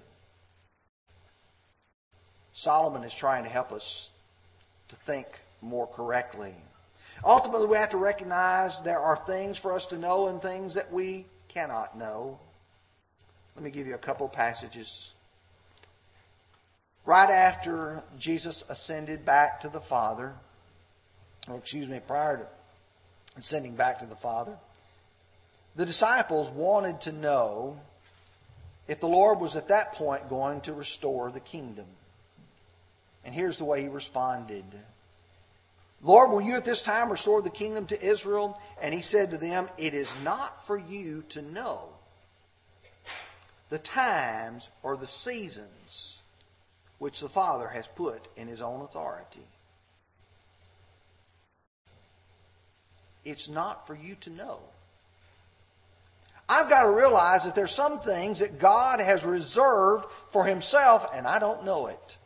Solomon 2.51 3.03
is 3.03 3.15
trying 3.15 3.45
to 3.45 3.49
help 3.49 3.71
us 3.71 4.11
to 4.89 4.95
think 4.97 5.27
more 5.61 5.87
correctly. 5.87 6.53
Ultimately, 7.23 7.67
we 7.67 7.77
have 7.77 7.91
to 7.91 7.97
recognize 7.97 8.81
there 8.81 8.99
are 8.99 9.15
things 9.15 9.57
for 9.57 9.71
us 9.71 9.87
to 9.87 9.97
know 9.97 10.27
and 10.27 10.41
things 10.41 10.73
that 10.73 10.91
we 10.91 11.25
cannot 11.47 11.97
know. 11.97 12.37
Let 13.55 13.63
me 13.63 13.71
give 13.71 13.87
you 13.87 13.95
a 13.95 13.99
couple 13.99 14.27
passages. 14.27 15.13
Right 17.05 17.29
after 17.29 18.03
Jesus 18.19 18.63
ascended 18.69 19.25
back 19.25 19.61
to 19.61 19.69
the 19.69 19.81
Father, 19.81 20.33
or 21.47 21.57
excuse 21.57 21.89
me, 21.89 21.99
prior 22.05 22.37
to 22.37 22.47
ascending 23.39 23.75
back 23.75 23.99
to 23.99 24.05
the 24.05 24.15
Father, 24.15 24.55
the 25.75 25.85
disciples 25.85 26.49
wanted 26.49 27.01
to 27.01 27.11
know 27.11 27.79
if 28.87 28.99
the 28.99 29.07
Lord 29.07 29.39
was 29.39 29.55
at 29.55 29.69
that 29.69 29.93
point 29.93 30.29
going 30.29 30.61
to 30.61 30.73
restore 30.73 31.31
the 31.31 31.39
kingdom. 31.39 31.85
And 33.23 33.33
here's 33.33 33.57
the 33.57 33.65
way 33.65 33.81
he 33.81 33.87
responded 33.87 34.65
Lord, 36.03 36.31
will 36.31 36.41
you 36.41 36.55
at 36.55 36.65
this 36.65 36.81
time 36.81 37.11
restore 37.11 37.43
the 37.43 37.51
kingdom 37.51 37.85
to 37.87 38.03
Israel? 38.03 38.59
And 38.81 38.91
he 38.93 39.01
said 39.01 39.31
to 39.31 39.37
them, 39.37 39.69
It 39.77 39.93
is 39.93 40.11
not 40.23 40.65
for 40.65 40.77
you 40.77 41.23
to 41.29 41.43
know 41.43 41.89
the 43.69 43.77
times 43.77 44.69
or 44.81 44.97
the 44.97 45.07
seasons 45.07 46.10
which 47.01 47.19
the 47.19 47.27
Father 47.27 47.67
has 47.67 47.87
put 47.87 48.27
in 48.37 48.47
his 48.47 48.61
own 48.61 48.81
authority. 48.81 49.41
It's 53.25 53.49
not 53.49 53.87
for 53.87 53.95
you 53.95 54.13
to 54.21 54.29
know. 54.29 54.59
I've 56.47 56.69
got 56.69 56.83
to 56.83 56.91
realize 56.91 57.43
that 57.45 57.55
there's 57.55 57.71
some 57.71 58.01
things 58.01 58.41
that 58.41 58.59
God 58.59 59.01
has 59.01 59.25
reserved 59.25 60.05
for 60.29 60.45
himself 60.45 61.07
and 61.15 61.25
I 61.25 61.39
don't 61.39 61.65
know 61.65 61.87
it. 61.87 62.17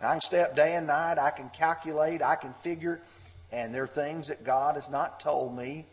I 0.00 0.12
can 0.12 0.22
stay 0.22 0.40
up 0.40 0.56
day 0.56 0.74
and 0.74 0.86
night, 0.86 1.18
I 1.18 1.32
can 1.32 1.50
calculate, 1.50 2.22
I 2.22 2.36
can 2.36 2.54
figure, 2.54 3.02
and 3.52 3.74
there 3.74 3.82
are 3.82 3.86
things 3.86 4.28
that 4.28 4.42
God 4.42 4.76
has 4.76 4.88
not 4.88 5.20
told 5.20 5.54
me 5.54 5.84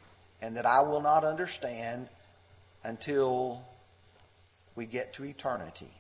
and 0.42 0.56
that 0.56 0.66
I 0.66 0.80
will 0.84 1.02
not 1.02 1.26
understand 1.26 2.08
until 2.82 3.62
we 4.78 4.86
get 4.86 5.12
to 5.16 5.26
eternity. 5.26 5.92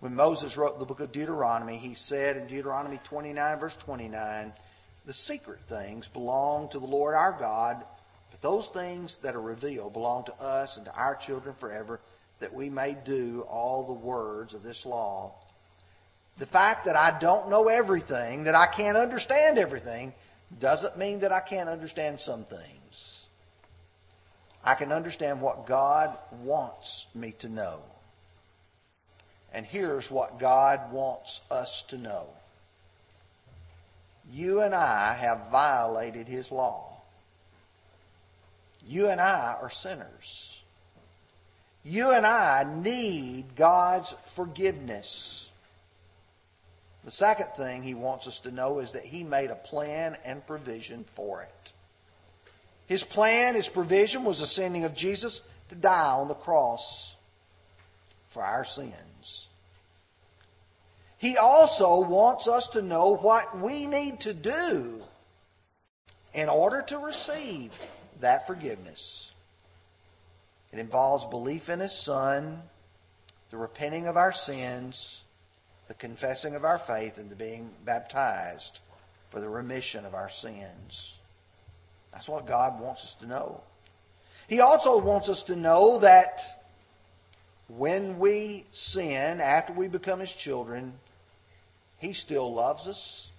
When 0.00 0.14
Moses 0.14 0.56
wrote 0.56 0.78
the 0.78 0.86
book 0.86 1.00
of 1.00 1.12
Deuteronomy, 1.12 1.76
he 1.76 1.92
said 1.92 2.38
in 2.38 2.46
Deuteronomy 2.46 2.98
29, 3.04 3.58
verse 3.58 3.76
29, 3.76 4.54
the 5.04 5.12
secret 5.12 5.60
things 5.60 6.08
belong 6.08 6.70
to 6.70 6.78
the 6.78 6.86
Lord 6.86 7.14
our 7.14 7.32
God, 7.32 7.84
but 8.30 8.40
those 8.40 8.70
things 8.70 9.18
that 9.18 9.36
are 9.36 9.40
revealed 9.42 9.92
belong 9.92 10.24
to 10.24 10.34
us 10.40 10.78
and 10.78 10.86
to 10.86 10.94
our 10.94 11.14
children 11.14 11.54
forever 11.54 12.00
that 12.38 12.54
we 12.54 12.70
may 12.70 12.96
do 13.04 13.42
all 13.42 13.82
the 13.82 13.92
words 13.92 14.54
of 14.54 14.62
this 14.62 14.86
law. 14.86 15.34
The 16.38 16.46
fact 16.46 16.86
that 16.86 16.96
I 16.96 17.18
don't 17.18 17.50
know 17.50 17.68
everything, 17.68 18.44
that 18.44 18.54
I 18.54 18.66
can't 18.66 18.96
understand 18.96 19.58
everything, 19.58 20.14
doesn't 20.58 20.96
mean 20.96 21.20
that 21.20 21.32
I 21.32 21.40
can't 21.40 21.68
understand 21.68 22.18
some 22.18 22.44
things. 22.44 23.26
I 24.64 24.74
can 24.74 24.92
understand 24.92 25.42
what 25.42 25.66
God 25.66 26.16
wants 26.42 27.06
me 27.14 27.32
to 27.40 27.50
know. 27.50 27.82
And 29.52 29.66
here's 29.66 30.10
what 30.10 30.38
God 30.38 30.92
wants 30.92 31.40
us 31.50 31.82
to 31.84 31.98
know. 31.98 32.26
You 34.32 34.60
and 34.62 34.74
I 34.74 35.14
have 35.14 35.50
violated 35.50 36.28
His 36.28 36.52
law. 36.52 36.90
You 38.86 39.08
and 39.08 39.20
I 39.20 39.56
are 39.60 39.70
sinners. 39.70 40.62
You 41.84 42.10
and 42.10 42.26
I 42.26 42.64
need 42.64 43.56
God's 43.56 44.14
forgiveness. 44.26 45.48
The 47.04 47.10
second 47.10 47.48
thing 47.56 47.82
he 47.82 47.94
wants 47.94 48.26
us 48.26 48.40
to 48.40 48.50
know 48.50 48.80
is 48.80 48.92
that 48.92 49.04
he 49.04 49.24
made 49.24 49.50
a 49.50 49.54
plan 49.54 50.16
and 50.24 50.46
provision 50.46 51.04
for 51.04 51.42
it. 51.42 51.72
His 52.86 53.04
plan, 53.04 53.54
his 53.54 53.68
provision 53.68 54.24
was 54.24 54.40
the 54.40 54.46
sending 54.46 54.84
of 54.84 54.94
Jesus 54.94 55.40
to 55.70 55.74
die 55.74 56.10
on 56.10 56.28
the 56.28 56.34
cross 56.34 57.16
for 58.30 58.42
our 58.42 58.64
sins. 58.64 59.48
He 61.18 61.36
also 61.36 62.00
wants 62.00 62.48
us 62.48 62.68
to 62.68 62.80
know 62.80 63.16
what 63.16 63.58
we 63.58 63.86
need 63.86 64.20
to 64.20 64.32
do 64.32 65.02
in 66.32 66.48
order 66.48 66.80
to 66.82 66.98
receive 66.98 67.78
that 68.20 68.46
forgiveness. 68.46 69.30
It 70.72 70.78
involves 70.78 71.26
belief 71.26 71.68
in 71.68 71.80
His 71.80 71.92
Son, 71.92 72.62
the 73.50 73.58
repenting 73.58 74.06
of 74.06 74.16
our 74.16 74.32
sins, 74.32 75.24
the 75.88 75.94
confessing 75.94 76.54
of 76.54 76.64
our 76.64 76.78
faith, 76.78 77.18
and 77.18 77.28
the 77.28 77.36
being 77.36 77.70
baptized 77.84 78.80
for 79.28 79.40
the 79.40 79.48
remission 79.48 80.06
of 80.06 80.14
our 80.14 80.30
sins. 80.30 81.18
That's 82.12 82.28
what 82.28 82.46
God 82.46 82.80
wants 82.80 83.04
us 83.04 83.14
to 83.14 83.26
know. 83.26 83.60
He 84.48 84.60
also 84.60 84.98
wants 84.98 85.28
us 85.28 85.42
to 85.44 85.56
know 85.56 85.98
that 85.98 86.59
when 87.76 88.18
we 88.18 88.64
sin, 88.70 89.40
after 89.40 89.72
we 89.72 89.88
become 89.88 90.20
His 90.20 90.32
children, 90.32 90.92
He 91.98 92.12
still 92.12 92.52
loves 92.52 92.88
us. 92.88 93.30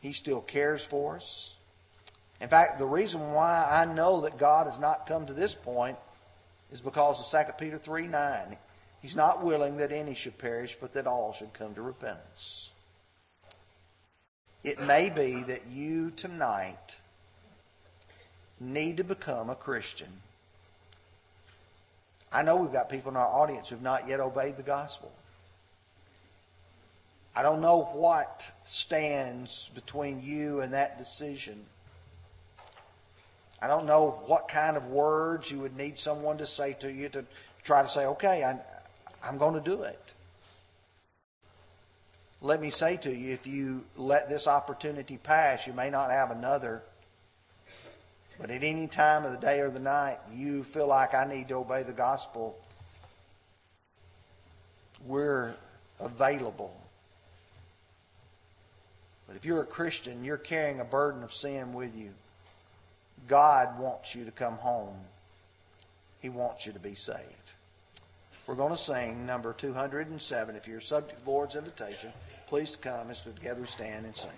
He 0.00 0.12
still 0.12 0.40
cares 0.40 0.84
for 0.84 1.16
us. 1.16 1.54
In 2.40 2.48
fact, 2.48 2.78
the 2.78 2.86
reason 2.86 3.32
why 3.32 3.66
I 3.68 3.92
know 3.92 4.20
that 4.22 4.38
God 4.38 4.66
has 4.66 4.78
not 4.78 5.06
come 5.06 5.26
to 5.26 5.32
this 5.32 5.54
point 5.54 5.96
is 6.70 6.80
because 6.80 7.34
of 7.34 7.46
2 7.46 7.52
Peter 7.58 7.78
3 7.78 8.06
9. 8.06 8.56
He's 9.02 9.16
not 9.16 9.44
willing 9.44 9.76
that 9.78 9.92
any 9.92 10.14
should 10.14 10.38
perish, 10.38 10.76
but 10.80 10.92
that 10.94 11.06
all 11.06 11.32
should 11.32 11.52
come 11.52 11.74
to 11.74 11.82
repentance. 11.82 12.70
It 14.64 14.80
may 14.80 15.10
be 15.10 15.42
that 15.44 15.66
you 15.68 16.10
tonight 16.10 16.98
need 18.58 18.96
to 18.96 19.04
become 19.04 19.48
a 19.48 19.54
Christian. 19.54 20.08
I 22.32 22.42
know 22.42 22.56
we've 22.56 22.72
got 22.72 22.90
people 22.90 23.10
in 23.10 23.16
our 23.16 23.26
audience 23.26 23.68
who've 23.68 23.82
not 23.82 24.08
yet 24.08 24.20
obeyed 24.20 24.56
the 24.56 24.62
gospel. 24.62 25.12
I 27.34 27.42
don't 27.42 27.60
know 27.60 27.82
what 27.92 28.50
stands 28.62 29.70
between 29.74 30.22
you 30.22 30.60
and 30.60 30.72
that 30.72 30.96
decision. 30.96 31.64
I 33.60 33.66
don't 33.66 33.86
know 33.86 34.22
what 34.26 34.48
kind 34.48 34.76
of 34.76 34.86
words 34.88 35.50
you 35.50 35.60
would 35.60 35.76
need 35.76 35.98
someone 35.98 36.38
to 36.38 36.46
say 36.46 36.74
to 36.80 36.90
you 36.90 37.08
to 37.10 37.24
try 37.62 37.82
to 37.82 37.88
say, 37.88 38.06
okay, 38.06 38.42
I, 38.44 38.58
I'm 39.22 39.38
going 39.38 39.54
to 39.54 39.60
do 39.60 39.82
it. 39.82 40.00
Let 42.40 42.60
me 42.60 42.70
say 42.70 42.96
to 42.98 43.14
you, 43.14 43.32
if 43.32 43.46
you 43.46 43.84
let 43.96 44.28
this 44.28 44.46
opportunity 44.46 45.16
pass, 45.16 45.66
you 45.66 45.72
may 45.72 45.90
not 45.90 46.10
have 46.10 46.30
another. 46.30 46.82
But 48.38 48.50
at 48.50 48.62
any 48.62 48.86
time 48.86 49.24
of 49.24 49.32
the 49.32 49.38
day 49.38 49.60
or 49.60 49.70
the 49.70 49.80
night, 49.80 50.18
you 50.32 50.62
feel 50.64 50.86
like 50.86 51.14
I 51.14 51.24
need 51.24 51.48
to 51.48 51.54
obey 51.54 51.82
the 51.82 51.92
gospel, 51.92 52.58
we're 55.06 55.54
available. 56.00 56.76
But 59.26 59.36
if 59.36 59.44
you're 59.44 59.62
a 59.62 59.66
Christian, 59.66 60.24
you're 60.24 60.36
carrying 60.36 60.80
a 60.80 60.84
burden 60.84 61.22
of 61.22 61.32
sin 61.32 61.72
with 61.72 61.96
you. 61.96 62.10
God 63.26 63.78
wants 63.78 64.14
you 64.14 64.24
to 64.24 64.30
come 64.30 64.54
home. 64.54 64.96
He 66.20 66.28
wants 66.28 66.66
you 66.66 66.72
to 66.72 66.78
be 66.78 66.94
saved. 66.94 67.54
We're 68.46 68.54
going 68.54 68.72
to 68.72 68.78
sing 68.78 69.26
number 69.26 69.52
207. 69.52 70.54
If 70.54 70.68
you're 70.68 70.80
subject 70.80 71.18
to 71.18 71.24
the 71.24 71.30
Lord's 71.30 71.56
invitation, 71.56 72.12
please 72.46 72.76
come 72.76 73.10
as 73.10 73.22
together 73.22 73.66
stand 73.66 74.04
and 74.04 74.14
sing. 74.14 74.30